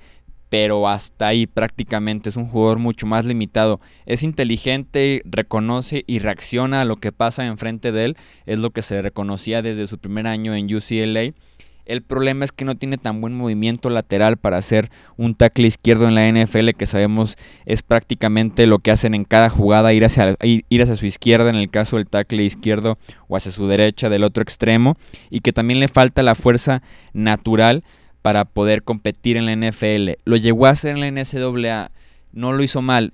pero 0.48 0.88
hasta 0.88 1.26
ahí 1.26 1.48
prácticamente. 1.48 2.28
Es 2.28 2.36
un 2.36 2.46
jugador 2.46 2.78
mucho 2.78 3.08
más 3.08 3.24
limitado. 3.24 3.80
Es 4.06 4.22
inteligente, 4.22 5.22
reconoce 5.24 6.04
y 6.06 6.20
reacciona 6.20 6.82
a 6.82 6.84
lo 6.84 6.98
que 6.98 7.10
pasa 7.10 7.46
enfrente 7.46 7.90
de 7.90 8.04
él, 8.04 8.16
es 8.46 8.60
lo 8.60 8.70
que 8.70 8.82
se 8.82 9.02
reconocía 9.02 9.60
desde 9.60 9.88
su 9.88 9.98
primer 9.98 10.28
año 10.28 10.54
en 10.54 10.72
UCLA 10.72 11.32
el 11.86 12.02
problema 12.02 12.44
es 12.44 12.52
que 12.52 12.64
no 12.64 12.74
tiene 12.74 12.98
tan 12.98 13.20
buen 13.20 13.34
movimiento 13.34 13.90
lateral 13.90 14.36
para 14.36 14.58
hacer 14.58 14.90
un 15.16 15.34
tackle 15.34 15.66
izquierdo 15.66 16.08
en 16.08 16.14
la 16.14 16.28
NFL, 16.28 16.70
que 16.70 16.86
sabemos 16.86 17.36
es 17.64 17.82
prácticamente 17.82 18.66
lo 18.66 18.80
que 18.80 18.90
hacen 18.90 19.14
en 19.14 19.24
cada 19.24 19.48
jugada, 19.48 19.92
ir 19.92 20.04
hacia, 20.04 20.36
ir 20.42 20.82
hacia 20.82 20.96
su 20.96 21.06
izquierda 21.06 21.48
en 21.48 21.56
el 21.56 21.70
caso 21.70 21.96
del 21.96 22.08
tackle 22.08 22.42
izquierdo 22.42 22.96
o 23.28 23.36
hacia 23.36 23.52
su 23.52 23.66
derecha 23.66 24.08
del 24.08 24.24
otro 24.24 24.42
extremo, 24.42 24.96
y 25.30 25.40
que 25.40 25.52
también 25.52 25.80
le 25.80 25.88
falta 25.88 26.22
la 26.22 26.34
fuerza 26.34 26.82
natural 27.12 27.84
para 28.22 28.44
poder 28.44 28.82
competir 28.82 29.36
en 29.36 29.46
la 29.46 29.54
NFL. 29.54 30.18
Lo 30.24 30.36
llegó 30.36 30.66
a 30.66 30.70
hacer 30.70 30.96
en 30.96 31.00
la 31.00 31.10
NCAA, 31.10 31.90
no 32.32 32.52
lo 32.52 32.62
hizo 32.62 32.82
mal, 32.82 33.12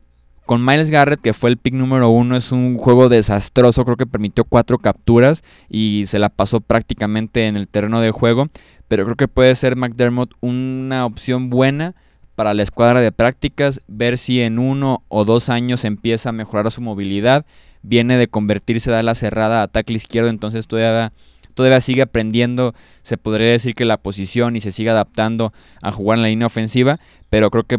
con 0.53 0.63
Miles 0.63 0.91
Garrett, 0.91 1.19
que 1.19 1.33
fue 1.33 1.49
el 1.49 1.57
pick 1.57 1.73
número 1.73 2.11
uno, 2.11 2.37
es 2.37 2.53
un 2.53 2.77
juego 2.77 3.09
desastroso. 3.09 3.87
Creo 3.87 3.97
que 3.97 4.05
permitió 4.05 4.45
cuatro 4.45 4.77
capturas 4.77 5.45
y 5.71 6.05
se 6.05 6.19
la 6.19 6.29
pasó 6.29 6.61
prácticamente 6.61 7.47
en 7.47 7.57
el 7.57 7.69
terreno 7.69 8.03
de 8.03 8.11
juego. 8.11 8.49
Pero 8.87 9.05
creo 9.07 9.17
que 9.17 9.29
puede 9.29 9.55
ser 9.55 9.77
McDermott 9.77 10.35
una 10.43 11.07
opción 11.07 11.49
buena 11.49 11.95
para 12.35 12.53
la 12.53 12.63
escuadra 12.63 13.01
de 13.01 13.13
prácticas. 13.13 13.81
Ver 13.89 14.19
si 14.19 14.43
en 14.43 14.59
uno 14.59 15.03
o 15.09 15.25
dos 15.25 15.49
años 15.49 15.87
empieza 15.87 16.29
a 16.29 16.33
mejorar 16.33 16.71
su 16.71 16.83
movilidad. 16.83 17.47
Viene 17.81 18.19
de 18.19 18.29
convertirse 18.29 18.93
de 18.93 19.03
la 19.03 19.15
cerrada 19.15 19.63
a 19.63 19.69
tackle 19.69 19.97
izquierdo, 19.97 20.29
entonces 20.29 20.67
todavía 20.67 21.15
todavía 21.55 21.81
sigue 21.81 22.03
aprendiendo, 22.03 22.75
se 23.01 23.17
podría 23.17 23.53
decir 23.53 23.75
que 23.75 23.87
la 23.87 23.97
posición 23.97 24.57
y 24.57 24.61
se 24.61 24.71
sigue 24.71 24.91
adaptando 24.91 25.51
a 25.81 25.93
jugar 25.93 26.19
en 26.19 26.23
la 26.23 26.29
línea 26.29 26.47
ofensiva, 26.47 26.99
pero 27.31 27.51
creo 27.51 27.65
que 27.65 27.79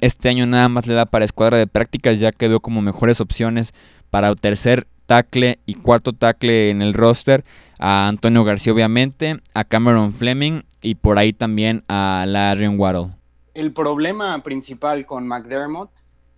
este 0.00 0.28
año 0.28 0.46
nada 0.46 0.68
más 0.68 0.86
le 0.86 0.94
da 0.94 1.06
para 1.06 1.24
escuadra 1.24 1.58
de 1.58 1.66
prácticas, 1.66 2.20
ya 2.20 2.32
que 2.32 2.48
veo 2.48 2.60
como 2.60 2.82
mejores 2.82 3.20
opciones 3.20 3.74
para 4.10 4.34
tercer 4.34 4.86
tackle 5.06 5.58
y 5.66 5.74
cuarto 5.74 6.12
tackle 6.12 6.70
en 6.70 6.82
el 6.82 6.94
roster 6.94 7.42
a 7.78 8.08
Antonio 8.08 8.44
García 8.44 8.72
obviamente, 8.72 9.40
a 9.54 9.64
Cameron 9.64 10.12
Fleming 10.12 10.62
y 10.80 10.94
por 10.94 11.18
ahí 11.18 11.32
también 11.32 11.84
a 11.88 12.24
Larry 12.26 12.68
Waddle. 12.68 13.14
El 13.54 13.72
problema 13.72 14.42
principal 14.42 15.04
con 15.04 15.26
McDermott 15.26 15.90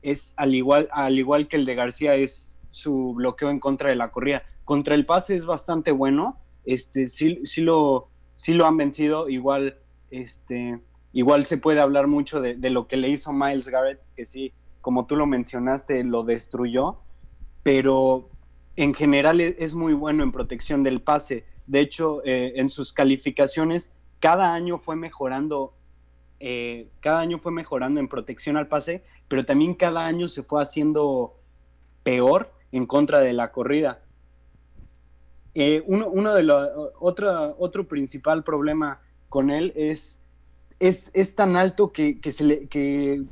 es 0.03 0.35
al 0.37 0.55
igual, 0.55 0.89
al 0.93 1.19
igual 1.19 1.49
que 1.49 1.57
el 1.57 1.65
de 1.65 1.75
García 1.75 2.15
es 2.15 2.61
su 2.71 3.15
bloqueo 3.15 3.51
en 3.51 3.61
contra 3.61 3.91
de 3.91 3.97
la 3.97 4.11
corrida. 4.11 4.43
Contra 4.65 4.95
el 4.95 5.07
pase 5.07 5.37
es 5.37 5.47
bastante 5.47 5.93
bueno, 5.93 6.41
este 6.65 7.07
sí, 7.07 7.41
sí 7.45 7.61
lo 7.61 8.09
sí 8.35 8.55
lo 8.55 8.67
han 8.67 8.77
vencido, 8.77 9.29
igual 9.29 9.79
este 10.11 10.81
Igual 11.15 11.47
se 11.47 11.59
puede 11.59 11.81
hablar 11.81 12.09
mucho 12.09 12.41
de, 12.41 12.71
lo 12.71 12.89
que 12.89 12.97
le 12.97 13.09
hizo 13.09 13.33
Miles 13.33 13.69
Garrett, 13.69 14.01
que 14.17 14.25
sí, 14.25 14.53
como 14.81 15.07
tú 15.07 15.15
lo 15.15 15.27
mencionaste, 15.27 16.03
lo 16.03 16.25
destruyó, 16.25 16.99
pero 17.63 18.29
en 18.75 18.95
general 18.95 19.41
e, 19.41 19.55
es 19.61 19.75
muy 19.75 19.95
bueno 19.95 20.25
en 20.25 20.33
protección 20.33 20.83
del 20.83 21.01
pase. 21.01 21.47
De 21.69 21.79
hecho, 21.79 22.21
eh, 22.25 22.55
en 22.57 22.69
sus 22.69 22.93
calificaciones, 22.93 23.95
cada 24.19 24.55
año 24.55 24.77
fue 24.77 24.97
mejorando, 24.97 25.77
eh, 26.41 26.91
cada 26.99 27.21
año 27.21 27.39
fue 27.39 27.53
mejorando 27.53 28.01
en 28.01 28.09
protección 28.09 28.57
al 28.57 28.67
pase, 28.67 29.05
pero 29.29 29.45
también 29.45 29.75
cada 29.75 30.07
año 30.07 30.27
se 30.27 30.43
fue 30.43 30.61
haciendo 30.61 31.39
peor 32.03 32.53
en 32.73 32.87
contra 32.87 33.21
de 33.21 33.35
la 33.35 33.53
corrida. 33.53 34.03
Eh, 35.55 35.85
uno, 35.87 36.35
de 36.35 36.43
los, 36.43 36.69
otro 36.99 37.87
principal 37.87 38.43
problema 38.43 39.01
con 39.29 39.53
él 39.53 39.73
es, 39.77 40.24
es, 40.89 41.11
es 41.15 41.35
tan 41.35 41.57
alto 41.57 41.93
que, 41.93 42.21
que, 42.21 42.33
se 42.33 42.45
le, 42.45 42.69
que 42.69 43.23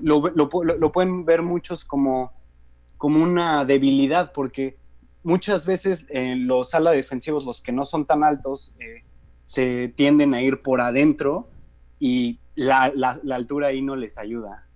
lo, 0.00 0.28
lo, 0.28 0.92
pueden 0.92 1.24
ver 1.24 1.42
muchos 1.42 1.84
como, 1.84 2.32
como 2.96 3.22
una 3.22 3.64
debilidad, 3.64 4.32
porque 4.32 4.76
muchas 5.22 5.66
veces 5.66 6.06
en 6.10 6.46
los 6.46 6.74
ala 6.74 6.92
defensivos, 6.92 7.44
los 7.44 7.60
que 7.60 7.72
no 7.72 7.84
son 7.84 8.06
tan 8.06 8.22
altos, 8.24 8.76
eh, 8.80 9.02
se 9.44 9.92
tienden 9.96 10.34
a 10.34 10.42
ir 10.42 10.62
por 10.62 10.80
adentro 10.80 11.48
y 11.98 12.38
la, 12.54 12.92
la, 12.94 13.20
altura 13.34 13.68
ahí 13.68 13.82
no 13.82 13.96
les 13.96 14.16
ayuda. 14.16 14.68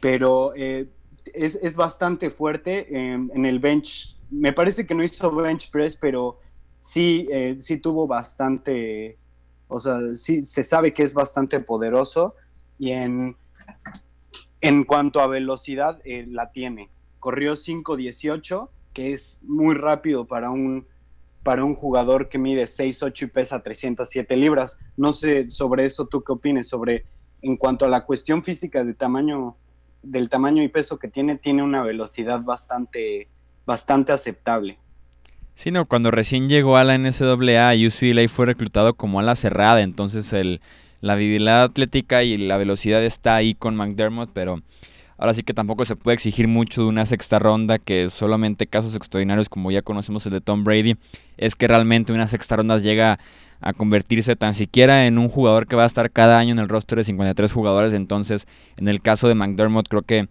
Pero 0.00 0.52
eh, 0.54 0.90
es, 1.32 1.58
es, 1.62 1.76
bastante 1.76 2.28
fuerte 2.28 2.94
en 2.94 3.46
el 3.46 3.58
bench. 3.58 4.18
Me 4.30 4.52
parece 4.52 4.86
que 4.86 4.94
no 4.94 5.02
hizo 5.02 5.34
bench 5.34 5.70
press, 5.70 5.96
pero 5.96 6.38
sí, 6.84 7.26
eh, 7.30 7.56
sí 7.58 7.78
tuvo 7.78 8.06
bastante, 8.06 9.16
o 9.74 9.80
sea, 9.80 9.98
sí 10.14 10.40
se 10.42 10.62
sabe 10.62 10.94
que 10.94 11.02
es 11.02 11.14
bastante 11.14 11.58
poderoso 11.60 12.34
y 12.78 12.92
en, 12.92 13.36
en 14.60 14.84
cuanto 14.84 15.20
a 15.20 15.26
velocidad 15.26 16.00
la 16.04 16.52
tiene. 16.52 16.90
Corrió 17.18 17.54
5.18 17.54 18.68
que 18.94 19.12
es 19.12 19.40
muy 19.42 19.74
rápido 19.74 20.24
para 20.26 20.50
un, 20.50 20.86
para 21.42 21.64
un 21.64 21.74
jugador 21.74 22.28
que 22.28 22.38
mide 22.38 22.62
6'8 22.62 23.24
y 23.24 23.26
pesa 23.26 23.62
307 23.62 24.36
libras. 24.36 24.78
No 24.96 25.12
sé 25.12 25.50
sobre 25.50 25.84
eso, 25.84 26.06
¿tú 26.06 26.22
qué 26.22 26.32
opines? 26.32 26.68
Sobre, 26.68 27.04
en 27.42 27.56
cuanto 27.56 27.84
a 27.84 27.88
la 27.88 28.06
cuestión 28.06 28.44
física 28.44 28.84
de 28.84 28.94
tamaño, 28.94 29.56
del 30.02 30.30
tamaño 30.30 30.62
y 30.62 30.68
peso 30.68 30.98
que 30.98 31.08
tiene, 31.08 31.36
tiene 31.36 31.62
una 31.62 31.82
velocidad 31.82 32.40
bastante, 32.40 33.28
bastante 33.66 34.12
aceptable. 34.12 34.78
Sí, 35.54 35.70
no, 35.70 35.86
cuando 35.86 36.10
recién 36.10 36.48
llegó 36.48 36.76
a 36.76 36.84
la 36.84 36.98
NCAA, 36.98 37.74
UCLA 37.86 38.28
fue 38.28 38.46
reclutado 38.46 38.94
como 38.94 39.20
ala 39.20 39.34
cerrada, 39.36 39.82
entonces 39.82 40.32
el, 40.32 40.60
la 41.00 41.14
habilidad 41.14 41.62
atlética 41.62 42.22
y 42.22 42.36
la 42.36 42.56
velocidad 42.56 43.04
está 43.04 43.36
ahí 43.36 43.54
con 43.54 43.76
McDermott, 43.76 44.30
pero 44.32 44.62
Ahora 45.16 45.32
sí 45.34 45.42
que 45.42 45.54
tampoco 45.54 45.84
se 45.84 45.96
puede 45.96 46.14
exigir 46.14 46.48
mucho 46.48 46.82
de 46.82 46.88
una 46.88 47.06
sexta 47.06 47.38
ronda, 47.38 47.78
que 47.78 48.10
solamente 48.10 48.66
casos 48.66 48.94
extraordinarios 48.94 49.48
como 49.48 49.70
ya 49.70 49.82
conocemos 49.82 50.26
el 50.26 50.32
de 50.32 50.40
Tom 50.40 50.64
Brady, 50.64 50.96
es 51.36 51.54
que 51.54 51.68
realmente 51.68 52.12
una 52.12 52.26
sexta 52.26 52.56
ronda 52.56 52.78
llega 52.78 53.18
a 53.60 53.72
convertirse 53.72 54.36
tan 54.36 54.54
siquiera 54.54 55.06
en 55.06 55.18
un 55.18 55.28
jugador 55.28 55.66
que 55.66 55.76
va 55.76 55.84
a 55.84 55.86
estar 55.86 56.10
cada 56.10 56.38
año 56.38 56.52
en 56.52 56.58
el 56.58 56.68
roster 56.68 56.98
de 56.98 57.04
53 57.04 57.52
jugadores. 57.52 57.94
Entonces, 57.94 58.46
en 58.76 58.88
el 58.88 59.00
caso 59.00 59.28
de 59.28 59.34
McDermott, 59.34 59.88
creo 59.88 60.02
que 60.02 60.28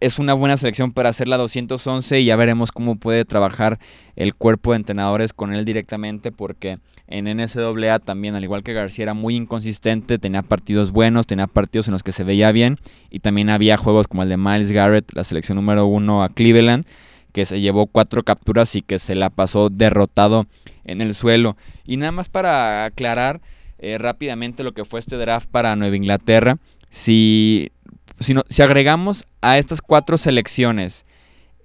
es 0.00 0.18
una 0.18 0.34
buena 0.34 0.56
selección 0.56 0.92
para 0.92 1.08
hacer 1.08 1.28
la 1.28 1.36
211 1.36 2.20
y 2.20 2.24
ya 2.26 2.36
veremos 2.36 2.72
cómo 2.72 2.96
puede 2.96 3.24
trabajar 3.24 3.78
el 4.16 4.34
cuerpo 4.34 4.72
de 4.72 4.78
entrenadores 4.78 5.32
con 5.32 5.52
él 5.52 5.64
directamente 5.64 6.32
porque 6.32 6.78
en 7.06 7.26
NCAA 7.26 7.98
también, 7.98 8.34
al 8.34 8.44
igual 8.44 8.62
que 8.62 8.72
García, 8.72 9.04
era 9.04 9.14
muy 9.14 9.36
inconsistente, 9.36 10.18
tenía 10.18 10.42
partidos 10.42 10.90
buenos, 10.90 11.26
tenía 11.26 11.46
partidos 11.46 11.88
en 11.88 11.92
los 11.92 12.02
que 12.02 12.12
se 12.12 12.24
veía 12.24 12.50
bien 12.52 12.78
y 13.10 13.20
también 13.20 13.50
había 13.50 13.76
juegos 13.76 14.08
como 14.08 14.22
el 14.22 14.28
de 14.28 14.36
Miles 14.36 14.72
Garrett, 14.72 15.12
la 15.14 15.24
selección 15.24 15.56
número 15.56 15.86
uno 15.86 16.22
a 16.22 16.28
Cleveland, 16.28 16.86
que 17.32 17.44
se 17.44 17.60
llevó 17.60 17.86
cuatro 17.86 18.22
capturas 18.22 18.74
y 18.76 18.82
que 18.82 18.98
se 18.98 19.14
la 19.14 19.28
pasó 19.28 19.68
derrotado 19.68 20.46
en 20.84 21.00
el 21.00 21.14
suelo. 21.14 21.56
Y 21.86 21.96
nada 21.96 22.12
más 22.12 22.28
para 22.28 22.84
aclarar 22.84 23.40
eh, 23.78 23.98
rápidamente 23.98 24.62
lo 24.62 24.72
que 24.72 24.84
fue 24.84 25.00
este 25.00 25.16
draft 25.16 25.48
para 25.50 25.76
Nueva 25.76 25.96
Inglaterra, 25.96 26.58
si 26.88 27.72
si, 28.20 28.62
agregamos 28.62 29.26
a 29.40 29.58
estas 29.58 29.80
cuatro 29.80 30.16
selecciones 30.16 31.04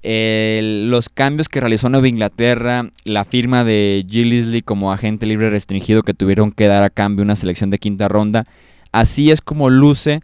los 0.01 1.09
cambios 1.09 1.49
que 1.49 1.59
realizó 1.59 1.89
Nueva 1.89 2.07
Inglaterra, 2.07 2.89
la 3.03 3.25
firma 3.25 3.65
de 3.65 4.05
Gillisley 4.07 4.61
como 4.61 4.93
agente 4.93 5.25
libre 5.25 5.49
restringido 5.49 6.03
que 6.03 6.13
tuvieron 6.13 6.51
que 6.51 6.67
dar 6.67 6.83
a 6.83 6.89
cambio 6.89 7.23
una 7.23 7.35
selección 7.35 7.69
de 7.69 7.79
quinta 7.79 8.07
ronda, 8.07 8.45
así 8.93 9.29
es 9.29 9.41
como 9.41 9.69
luce, 9.69 10.21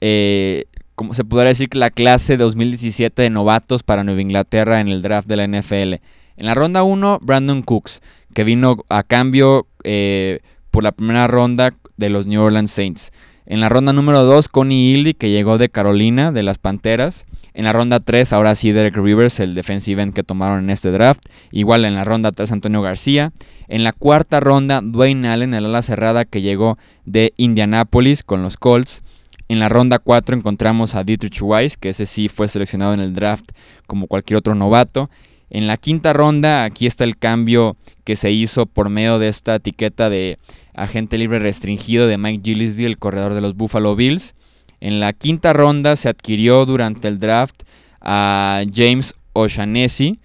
eh, 0.00 0.66
como 0.94 1.14
se 1.14 1.24
podría 1.24 1.48
decir, 1.48 1.74
la 1.74 1.90
clase 1.90 2.36
2017 2.36 3.22
de 3.22 3.30
novatos 3.30 3.82
para 3.82 4.04
Nueva 4.04 4.20
Inglaterra 4.20 4.80
en 4.80 4.88
el 4.88 5.02
draft 5.02 5.26
de 5.26 5.36
la 5.36 5.46
NFL. 5.46 5.94
En 6.36 6.46
la 6.46 6.54
ronda 6.54 6.82
1, 6.82 7.18
Brandon 7.22 7.62
Cooks, 7.62 8.02
que 8.34 8.44
vino 8.44 8.76
a 8.88 9.02
cambio 9.02 9.66
eh, 9.84 10.40
por 10.70 10.82
la 10.82 10.92
primera 10.92 11.26
ronda 11.26 11.74
de 11.96 12.10
los 12.10 12.26
New 12.26 12.42
Orleans 12.42 12.70
Saints. 12.70 13.12
En 13.52 13.60
la 13.60 13.68
ronda 13.68 13.92
número 13.92 14.24
2, 14.24 14.48
Connie 14.48 14.94
Illy, 14.94 15.12
que 15.12 15.28
llegó 15.28 15.58
de 15.58 15.68
Carolina, 15.68 16.32
de 16.32 16.42
las 16.42 16.56
Panteras. 16.56 17.26
En 17.52 17.64
la 17.64 17.74
ronda 17.74 18.00
3, 18.00 18.32
ahora 18.32 18.54
sí, 18.54 18.72
Derek 18.72 18.96
Rivers, 18.96 19.40
el 19.40 19.54
defensive 19.54 20.02
end 20.02 20.14
que 20.14 20.22
tomaron 20.22 20.64
en 20.64 20.70
este 20.70 20.90
draft. 20.90 21.20
Igual 21.50 21.84
en 21.84 21.94
la 21.94 22.02
ronda 22.02 22.32
3, 22.32 22.50
Antonio 22.50 22.80
García. 22.80 23.30
En 23.68 23.84
la 23.84 23.92
cuarta 23.92 24.40
ronda, 24.40 24.80
Dwayne 24.82 25.28
Allen, 25.28 25.52
el 25.52 25.66
ala 25.66 25.82
cerrada 25.82 26.24
que 26.24 26.40
llegó 26.40 26.78
de 27.04 27.34
Indianapolis 27.36 28.22
con 28.22 28.40
los 28.40 28.56
Colts. 28.56 29.02
En 29.48 29.58
la 29.58 29.68
ronda 29.68 29.98
4 29.98 30.34
encontramos 30.34 30.94
a 30.94 31.04
Dietrich 31.04 31.42
Weiss, 31.42 31.76
que 31.76 31.90
ese 31.90 32.06
sí 32.06 32.30
fue 32.30 32.48
seleccionado 32.48 32.94
en 32.94 33.00
el 33.00 33.12
draft 33.12 33.50
como 33.86 34.06
cualquier 34.06 34.38
otro 34.38 34.54
novato. 34.54 35.10
En 35.54 35.66
la 35.66 35.76
quinta 35.76 36.14
ronda, 36.14 36.64
aquí 36.64 36.86
está 36.86 37.04
el 37.04 37.18
cambio 37.18 37.76
que 38.04 38.16
se 38.16 38.30
hizo 38.32 38.64
por 38.64 38.88
medio 38.88 39.18
de 39.18 39.28
esta 39.28 39.56
etiqueta 39.56 40.08
de 40.08 40.38
agente 40.72 41.18
libre 41.18 41.40
restringido 41.40 42.06
de 42.06 42.16
Mike 42.16 42.40
Gillislee, 42.42 42.86
el 42.86 42.96
corredor 42.96 43.34
de 43.34 43.42
los 43.42 43.54
Buffalo 43.54 43.94
Bills. 43.94 44.32
En 44.80 44.98
la 44.98 45.12
quinta 45.12 45.52
ronda 45.52 45.94
se 45.94 46.08
adquirió 46.08 46.64
durante 46.64 47.06
el 47.06 47.18
draft 47.18 47.64
a 48.00 48.62
James 48.74 49.14
O'Shaughnessy, 49.34 50.20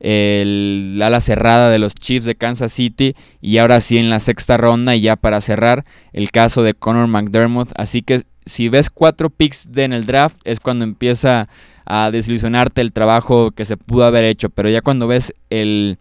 el 0.00 1.00
ala 1.00 1.20
cerrada 1.20 1.70
de 1.70 1.78
los 1.78 1.94
Chiefs 1.94 2.26
de 2.26 2.34
Kansas 2.34 2.72
City. 2.72 3.14
Y 3.40 3.58
ahora 3.58 3.78
sí 3.80 3.98
en 3.98 4.10
la 4.10 4.18
sexta 4.18 4.56
ronda, 4.56 4.96
y 4.96 5.02
ya 5.02 5.14
para 5.14 5.40
cerrar, 5.40 5.84
el 6.12 6.32
caso 6.32 6.64
de 6.64 6.74
Connor 6.74 7.06
McDermott. 7.06 7.70
Así 7.76 8.02
que 8.02 8.22
si 8.44 8.68
ves 8.68 8.90
cuatro 8.90 9.30
picks 9.30 9.70
de 9.70 9.84
en 9.84 9.92
el 9.92 10.06
draft, 10.06 10.38
es 10.42 10.58
cuando 10.58 10.84
empieza 10.84 11.48
a 11.86 12.10
desilusionarte 12.10 12.80
el 12.80 12.92
trabajo 12.92 13.52
que 13.52 13.64
se 13.64 13.76
pudo 13.76 14.04
haber 14.04 14.24
hecho. 14.24 14.50
Pero 14.50 14.68
ya 14.68 14.82
cuando 14.82 15.06
ves 15.06 15.32
el, 15.50 15.98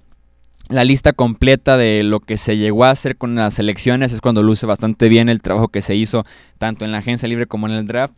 la 0.69 0.84
lista 0.84 1.13
completa 1.13 1.78
de 1.78 2.04
lo 2.04 2.19
que 2.19 2.38
se 2.38 2.58
llegó 2.58 2.86
a 2.86 2.89
hacer 2.89 3.17
con 3.17 3.36
las 3.36 3.60
elecciones 3.60 4.12
es 4.12 4.21
cuando 4.21 4.41
luce 4.41 4.65
bastante 4.65 5.10
bien 5.10 5.30
el 5.30 5.41
trabajo 5.41 5.67
que 5.67 5.82
se 5.82 5.95
hizo 5.95 6.24
tanto 6.58 6.86
en 6.86 6.91
la 6.91 6.98
agencia 6.98 7.30
libre 7.30 7.45
como 7.45 7.67
en 7.67 7.74
el 7.74 7.86
draft, 7.86 8.17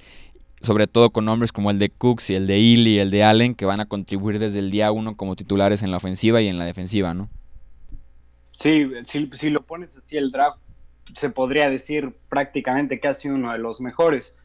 sobre 0.62 0.88
todo 0.88 1.10
con 1.10 1.25
nombres 1.25 1.51
como 1.51 1.69
el 1.69 1.77
de 1.77 1.89
Cooks 1.89 2.30
y 2.30 2.36
el 2.36 2.47
de 2.47 2.56
Ely 2.56 2.95
y 2.95 2.99
el 2.99 3.12
de 3.12 3.23
Allen 3.23 3.53
que 3.53 3.65
van 3.65 3.82
a 3.82 3.86
contribuir 3.86 4.39
desde 4.39 4.60
el 4.60 4.71
día 4.71 4.91
uno 4.91 5.17
como 5.17 5.36
titulares 5.36 5.84
en 5.84 5.91
la 5.91 5.97
ofensiva 5.97 6.41
y 6.41 6.47
en 6.47 6.58
la 6.58 6.65
defensiva, 6.65 7.13
¿no? 7.13 7.30
Sí, 8.51 8.89
si, 9.03 9.49
lo 9.51 9.62
pones 9.62 9.97
así 9.97 10.17
el 10.17 10.32
draft, 10.32 10.60
se 11.15 11.30
podría 11.30 11.69
decir 11.69 12.15
prácticamente 12.27 12.99
casi 12.99 13.30
uno 13.30 13.51
de 13.51 13.60
los 13.60 13.82
mejores. 13.82 14.39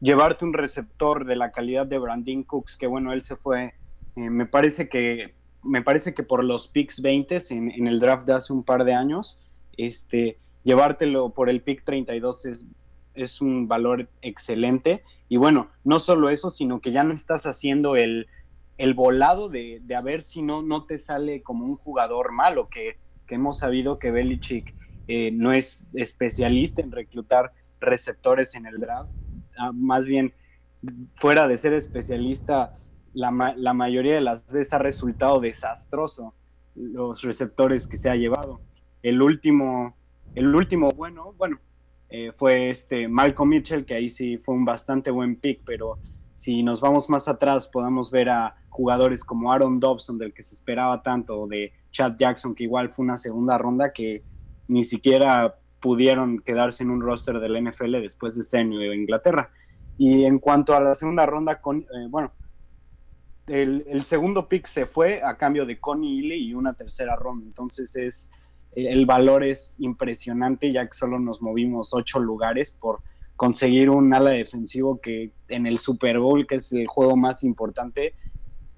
Llevarte 0.00 0.44
un 0.44 0.52
receptor 0.52 1.24
de 1.24 1.36
la 1.36 1.50
calidad 1.50 1.86
de 1.86 1.98
Brandon 1.98 2.42
Cooks, 2.44 2.76
que 2.76 2.86
bueno, 2.86 3.12
él 3.12 3.22
se 3.22 3.36
fue, 3.36 3.74
eh, 4.16 4.30
me 4.30 4.46
parece 4.46 4.88
que 4.88 5.34
me 5.62 5.82
parece 5.82 6.14
que 6.14 6.22
por 6.22 6.44
los 6.44 6.68
picks 6.68 7.02
20 7.02 7.38
en, 7.50 7.86
el 7.86 7.98
draft 7.98 8.26
de 8.26 8.34
hace 8.34 8.52
un 8.52 8.62
par 8.62 8.84
de 8.84 8.94
años, 8.94 9.42
este, 9.76 10.38
llevártelo 10.64 11.30
por 11.30 11.48
el 11.48 11.62
pick 11.62 11.84
32 11.84 12.46
es, 12.46 12.70
es 13.14 13.40
un 13.40 13.68
valor 13.68 14.08
excelente. 14.22 15.02
Y 15.28 15.36
bueno, 15.36 15.68
no 15.84 15.98
solo 15.98 16.30
eso, 16.30 16.50
sino 16.50 16.80
que 16.80 16.92
ya 16.92 17.04
no 17.04 17.14
estás 17.14 17.46
haciendo 17.46 17.96
el, 17.96 18.26
volado 18.94 19.48
de, 19.48 19.80
a 19.94 20.00
ver 20.00 20.22
si 20.22 20.42
no, 20.42 20.62
no 20.62 20.84
te 20.84 20.98
sale 20.98 21.42
como 21.42 21.64
un 21.64 21.76
jugador 21.76 22.32
malo, 22.32 22.68
que, 22.68 22.96
hemos 23.30 23.58
sabido 23.58 23.98
que 23.98 24.10
Belichick 24.10 24.74
eh, 25.06 25.30
no 25.32 25.52
es 25.52 25.86
especialista 25.92 26.80
en 26.80 26.92
reclutar 26.92 27.50
receptores 27.78 28.54
en 28.54 28.64
el 28.64 28.78
draft. 28.78 29.10
Ah, 29.58 29.72
más 29.72 30.06
bien, 30.06 30.32
fuera 31.14 31.48
de 31.48 31.56
ser 31.56 31.74
especialista, 31.74 32.78
la, 33.12 33.30
mayoría 33.74 34.14
de 34.14 34.20
las 34.20 34.46
veces 34.46 34.72
ha 34.72 34.78
resultado 34.78 35.40
desastroso 35.40 36.34
los 36.74 37.22
receptores 37.22 37.86
que 37.86 37.96
se 37.96 38.10
ha 38.10 38.16
llevado. 38.16 38.60
El 39.02 39.20
último, 39.22 39.96
el 40.34 40.54
último 40.54 40.90
bueno, 40.90 41.34
bueno, 41.36 41.58
eh, 42.08 42.30
fue 42.32 42.70
este 42.70 43.08
Malcolm 43.08 43.50
Mitchell, 43.50 43.84
que 43.84 43.94
ahí 43.94 44.08
sí 44.08 44.38
fue 44.38 44.54
un 44.54 44.64
bastante 44.64 45.10
buen 45.10 45.36
pick, 45.36 45.62
pero 45.64 45.98
si 46.34 46.62
nos 46.62 46.80
vamos 46.80 47.10
más 47.10 47.26
atrás, 47.26 47.66
podemos 47.66 48.12
ver 48.12 48.28
a 48.28 48.54
jugadores 48.68 49.24
como 49.24 49.50
Aaron 49.50 49.80
Dobson, 49.80 50.18
del 50.18 50.32
que 50.32 50.42
se 50.42 50.54
esperaba 50.54 51.02
tanto, 51.02 51.40
o 51.40 51.48
de 51.48 51.72
Chad 51.90 52.14
Jackson, 52.16 52.54
que 52.54 52.64
igual 52.64 52.90
fue 52.90 53.04
una 53.04 53.16
segunda 53.16 53.58
ronda 53.58 53.92
que 53.92 54.22
ni 54.68 54.84
siquiera 54.84 55.56
pudieron 55.80 56.40
quedarse 56.40 56.82
en 56.82 56.90
un 56.90 57.00
roster 57.00 57.38
del 57.40 57.62
NFL 57.64 57.92
después 58.00 58.34
de 58.34 58.42
este 58.42 58.58
año 58.58 58.78
de 58.78 58.94
Inglaterra. 58.94 59.50
Y 59.96 60.24
en 60.24 60.38
cuanto 60.38 60.74
a 60.74 60.80
la 60.80 60.94
segunda 60.94 61.26
ronda, 61.26 61.60
con, 61.60 61.80
eh, 61.80 62.06
bueno, 62.08 62.32
el, 63.46 64.02
segundo 64.04 64.48
pick 64.48 64.66
se 64.66 64.86
fue 64.86 65.22
a 65.22 65.36
cambio 65.36 65.66
de 65.66 65.80
Connie 65.80 66.20
Ely 66.20 66.48
y 66.48 66.54
una 66.54 66.74
tercera 66.74 67.16
ronda. 67.16 67.46
Entonces 67.46 67.96
es 67.96 68.32
el 68.72 69.06
valor 69.06 69.44
es 69.44 69.80
impresionante 69.80 70.70
ya 70.70 70.84
que 70.84 70.92
solo 70.92 71.18
nos 71.18 71.40
movimos 71.40 71.94
ocho 71.94 72.20
lugares 72.20 72.70
por 72.70 73.00
conseguir 73.34 73.88
un 73.90 74.12
ala 74.12 74.30
defensivo 74.30 75.00
que 75.00 75.32
en 75.48 75.66
el 75.66 75.78
Super 75.78 76.18
Bowl, 76.18 76.46
que 76.46 76.56
es 76.56 76.72
el 76.72 76.86
juego 76.86 77.16
más 77.16 77.42
importante, 77.44 78.14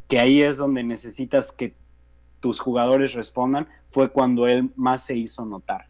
que 0.09 0.19
ahí 0.19 0.43
es 0.43 0.57
donde 0.57 0.85
necesitas 0.85 1.53
que 1.53 1.75
tus 2.41 2.61
jugadores 2.61 3.15
respondan, 3.15 3.69
fue 3.89 4.11
cuando 4.11 4.47
él 4.47 4.71
más 4.77 5.05
se 5.05 5.17
hizo 5.17 5.45
notar. 5.45 5.90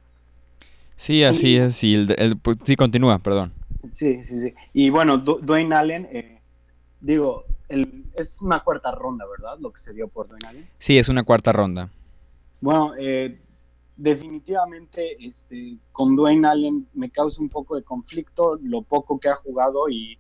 Sí, 1.01 1.25
así 1.25 1.57
es. 1.57 1.83
Y 1.83 1.95
el, 1.95 2.39
pues, 2.43 2.59
sí, 2.63 2.77
continúa, 2.77 3.19
perdón. 3.21 3.55
Sí, 3.89 4.23
sí, 4.23 4.39
sí. 4.39 4.55
Y 4.75 4.91
bueno, 4.91 5.17
Dwayne 5.17 5.75
Allen, 5.75 6.07
eh, 6.13 6.43
digo, 7.01 7.47
es 8.15 8.43
una 8.43 8.63
cuarta 8.63 8.91
ronda, 8.91 9.25
¿verdad? 9.27 9.59
Lo 9.61 9.73
que 9.73 9.81
se 9.81 9.95
dio 9.95 10.09
por 10.09 10.29
Dwayne 10.29 10.47
Allen. 10.47 10.69
Sí, 10.77 10.99
es 10.99 11.09
una 11.09 11.23
cuarta 11.23 11.55
ronda. 11.55 11.91
Bueno, 12.61 12.93
eh, 12.99 13.41
definitivamente 13.97 15.17
este, 15.27 15.79
con 15.91 16.17
Dwayne 16.17 16.47
Allen 16.47 16.87
me 16.93 17.09
causa 17.09 17.41
un 17.41 17.49
poco 17.49 17.77
de 17.77 17.83
conflicto 17.83 18.59
lo 18.63 18.83
poco 18.83 19.19
que 19.19 19.31
ha 19.31 19.35
jugado 19.35 19.89
y, 19.89 20.19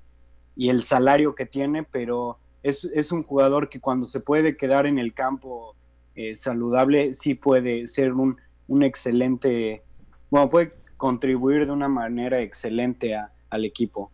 el 0.56 0.80
salario 0.80 1.34
que 1.34 1.44
tiene, 1.44 1.82
pero 1.82 2.38
es, 2.62 3.12
un 3.12 3.22
jugador 3.22 3.68
que 3.68 3.80
cuando 3.80 4.06
se 4.06 4.20
puede 4.20 4.56
quedar 4.56 4.86
en 4.86 4.98
el 4.98 5.12
campo 5.12 5.76
eh, 6.14 6.34
saludable, 6.36 7.12
sí 7.12 7.34
puede 7.34 7.86
ser 7.86 8.14
un, 8.14 8.38
un, 8.66 8.82
excelente, 8.82 9.82
bueno, 10.30 10.48
puede 10.48 10.72
contribuir 10.96 11.66
de 11.66 11.72
una 11.72 11.88
manera 11.88 12.40
excelente 12.40 13.16
al 13.50 13.64
equipo. 13.64 14.10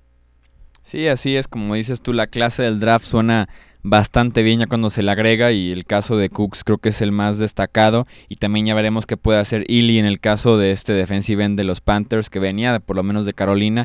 Sí, 0.82 1.08
así 1.08 1.36
es, 1.36 1.48
como 1.48 1.74
dices 1.74 2.00
tú, 2.00 2.12
la 2.12 2.28
clase 2.28 2.62
del 2.62 2.78
draft 2.78 3.04
suena 3.04 3.48
bastante 3.88 4.42
bien 4.42 4.58
ya 4.58 4.66
cuando 4.66 4.90
se 4.90 5.02
le 5.02 5.12
agrega 5.12 5.52
y 5.52 5.70
el 5.70 5.84
caso 5.84 6.16
de 6.16 6.28
Cooks 6.28 6.64
creo 6.64 6.78
que 6.78 6.88
es 6.88 7.00
el 7.02 7.12
más 7.12 7.38
destacado 7.38 8.04
y 8.28 8.34
también 8.34 8.66
ya 8.66 8.74
veremos 8.74 9.06
qué 9.06 9.16
puede 9.16 9.38
hacer 9.38 9.64
Illy 9.68 10.00
en 10.00 10.06
el 10.06 10.18
caso 10.18 10.58
de 10.58 10.72
este 10.72 10.92
defensive 10.92 11.44
end 11.44 11.56
de 11.56 11.62
los 11.62 11.80
Panthers 11.80 12.28
que 12.28 12.40
venía 12.40 12.80
por 12.80 12.96
lo 12.96 13.04
menos 13.04 13.26
de 13.26 13.32
Carolina 13.32 13.84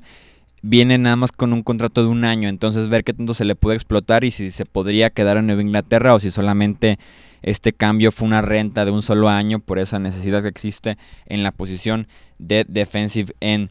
viene 0.64 0.98
nada 0.98 1.18
más 1.18 1.32
con 1.32 1.54
un 1.54 1.62
contrato 1.62 2.02
de 2.02 2.10
un 2.10 2.26
año 2.26 2.50
entonces 2.50 2.90
ver 2.90 3.04
qué 3.04 3.14
tanto 3.14 3.36
se 3.36 3.46
le 3.46 3.54
puede 3.54 3.76
explotar 3.76 4.24
y 4.24 4.32
si 4.32 4.50
se 4.50 4.66
podría 4.66 5.12
quedar 5.12 5.38
en 5.38 5.46
Nueva 5.46 5.62
Inglaterra 5.62 6.16
o 6.16 6.20
si 6.20 6.32
solamente 6.32 6.98
este 7.42 7.74
cambio 7.74 8.12
fue 8.12 8.28
una 8.28 8.42
renta 8.42 8.86
de 8.86 8.92
un 8.92 9.02
solo 9.02 9.30
año 9.30 9.60
por 9.60 9.80
esa 9.80 10.00
necesidad 10.00 10.42
que 10.42 10.50
existe 10.50 10.98
en 11.26 11.44
la 11.44 11.52
posición 11.52 12.08
de 12.38 12.66
defensive 12.68 13.34
end 13.40 13.70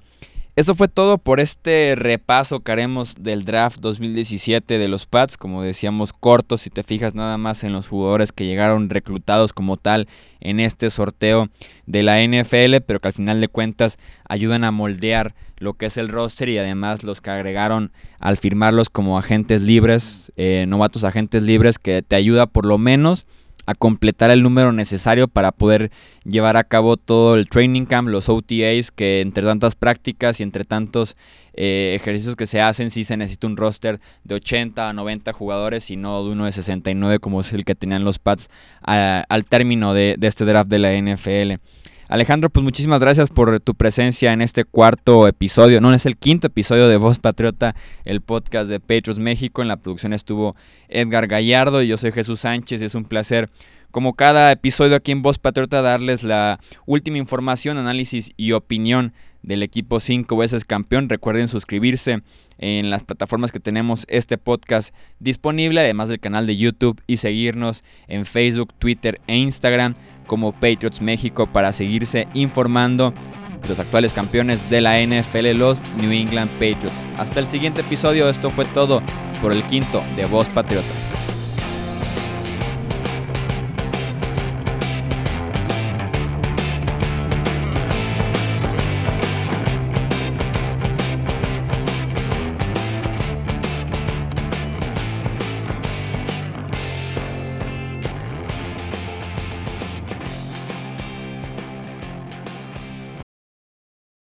eso 0.61 0.75
fue 0.75 0.89
todo 0.89 1.17
por 1.17 1.41
este 1.41 1.95
repaso 1.97 2.61
que 2.61 2.71
haremos 2.71 3.15
del 3.19 3.45
draft 3.45 3.79
2017 3.81 4.79
de 4.79 4.89
los 4.89 5.07
Pats. 5.07 5.39
Como 5.39 5.63
decíamos, 5.63 6.13
corto 6.13 6.59
si 6.59 6.71
te 6.71 6.83
fijas 6.83 7.15
nada 7.15 7.39
más 7.39 7.63
en 7.63 7.73
los 7.73 7.89
jugadores 7.89 8.33
que 8.33 8.45
llegaron 8.45 8.91
reclutados 8.91 9.53
como 9.53 9.77
tal 9.77 10.09
en 10.41 10.59
este 10.61 10.91
sorteo 10.91 11.47
de 11.87 12.03
la 12.03 12.23
NFL, 12.23 12.83
pero 12.85 13.01
que 13.01 13.09
al 13.09 13.15
final 13.15 13.41
de 13.41 13.49
cuentas 13.49 13.97
ayudan 14.29 14.65
a 14.65 14.71
moldear 14.71 15.35
lo 15.57 15.75
que 15.75 15.87
es 15.87 15.97
el 15.97 16.09
roster 16.09 16.49
y 16.49 16.59
además 16.59 17.05
los 17.05 17.21
que 17.21 17.31
agregaron 17.31 17.93
al 18.19 18.37
firmarlos 18.37 18.91
como 18.91 19.19
agentes 19.19 19.63
libres, 19.63 20.33
eh, 20.37 20.67
novatos 20.67 21.05
agentes 21.05 21.43
libres, 21.43 21.79
que 21.79 22.03
te 22.03 22.17
ayuda 22.17 22.47
por 22.47 22.67
lo 22.67 22.77
menos 22.77 23.25
a 23.71 23.75
completar 23.77 24.33
el 24.33 24.43
número 24.43 24.73
necesario 24.73 25.29
para 25.29 25.53
poder 25.53 25.93
llevar 26.25 26.57
a 26.57 26.65
cabo 26.65 26.97
todo 26.97 27.37
el 27.37 27.49
training 27.49 27.87
camp, 27.87 28.09
los 28.09 28.29
OTAs, 28.29 28.91
que 28.91 29.21
entre 29.21 29.45
tantas 29.45 29.77
prácticas 29.77 30.41
y 30.41 30.43
entre 30.43 30.65
tantos 30.65 31.17
eh, 31.55 31.93
ejercicios 31.95 32.35
que 32.35 32.49
se 32.49 32.61
hacen, 32.61 32.91
sí 32.91 33.05
se 33.05 33.17
necesita 33.17 33.47
un 33.47 33.57
roster 33.57 34.01
de 34.25 34.35
80 34.35 34.89
a 34.89 34.93
90 34.93 35.33
jugadores 35.33 35.89
y 35.93 35.97
no 35.97 36.25
de 36.25 36.31
uno 36.31 36.47
de 36.47 36.53
69 36.53 37.21
como 37.21 37.41
es 37.41 37.53
el 37.53 37.65
que 37.65 37.77
tenían 37.77 38.03
los 38.03 38.19
Pats 38.19 38.49
al 38.83 39.45
término 39.45 39.95
de 39.95 40.17
este 40.21 40.45
draft 40.45 40.69
de 40.69 40.79
la 40.79 40.93
NFL. 40.93 41.63
Alejandro, 42.11 42.51
pues 42.51 42.65
muchísimas 42.65 43.01
gracias 43.01 43.31
por 43.31 43.61
tu 43.61 43.77
presencia 43.77 44.33
en 44.33 44.43
este 44.43 44.65
cuarto 44.65 45.29
episodio. 45.29 45.81
No, 45.81 45.95
es 45.95 46.07
el 46.07 46.17
quinto 46.17 46.49
episodio 46.49 46.89
de 46.89 46.97
Voz 46.97 47.21
Patriota, 47.21 47.77
el 48.05 48.21
podcast 48.21 48.69
de 48.69 48.81
Patriots 48.81 49.21
México. 49.21 49.63
En 49.63 49.69
la 49.69 49.77
producción 49.77 50.13
estuvo 50.13 50.57
Edgar 50.89 51.29
Gallardo 51.29 51.85
y 51.85 51.87
yo 51.87 51.97
soy 51.97 52.11
Jesús 52.11 52.41
Sánchez. 52.41 52.83
Es 52.83 52.97
un 52.97 53.05
placer, 53.05 53.49
como 53.93 54.15
cada 54.15 54.51
episodio 54.51 54.97
aquí 54.97 55.13
en 55.13 55.23
Voz 55.23 55.39
Patriota, 55.39 55.83
darles 55.83 56.25
la 56.25 56.59
última 56.85 57.17
información, 57.17 57.79
análisis 57.79 58.33
y 58.37 58.51
opinión 58.51 59.13
del 59.43 59.63
equipo 59.63 60.01
cinco 60.01 60.37
veces 60.37 60.65
campeón. 60.65 61.09
Recuerden 61.09 61.47
suscribirse 61.47 62.23
en 62.59 62.91
las 62.91 63.05
plataformas 63.05 63.53
que 63.53 63.61
tenemos 63.61 64.05
este 64.09 64.37
podcast 64.37 64.93
disponible, 65.21 65.81
además 65.81 66.09
del 66.09 66.19
canal 66.19 66.49
de 66.49 66.57
YouTube 66.57 67.01
y 67.07 67.19
seguirnos 67.19 67.85
en 68.09 68.27
Facebook, 68.27 68.75
Twitter 68.81 69.21
e 69.29 69.37
Instagram 69.37 69.95
como 70.31 70.53
Patriots 70.53 71.01
México 71.01 71.49
para 71.49 71.73
seguirse 71.73 72.29
informando 72.35 73.13
de 73.61 73.69
los 73.69 73.81
actuales 73.81 74.13
campeones 74.13 74.71
de 74.71 74.81
la 74.81 75.01
NFL, 75.01 75.59
los 75.59 75.83
New 76.01 76.13
England 76.13 76.53
Patriots. 76.53 77.05
Hasta 77.19 77.41
el 77.41 77.47
siguiente 77.47 77.81
episodio, 77.81 78.29
esto 78.29 78.49
fue 78.49 78.65
todo 78.67 79.03
por 79.43 79.51
el 79.51 79.65
quinto 79.65 80.05
de 80.15 80.27
Voz 80.27 80.49
Patriota. 80.49 80.87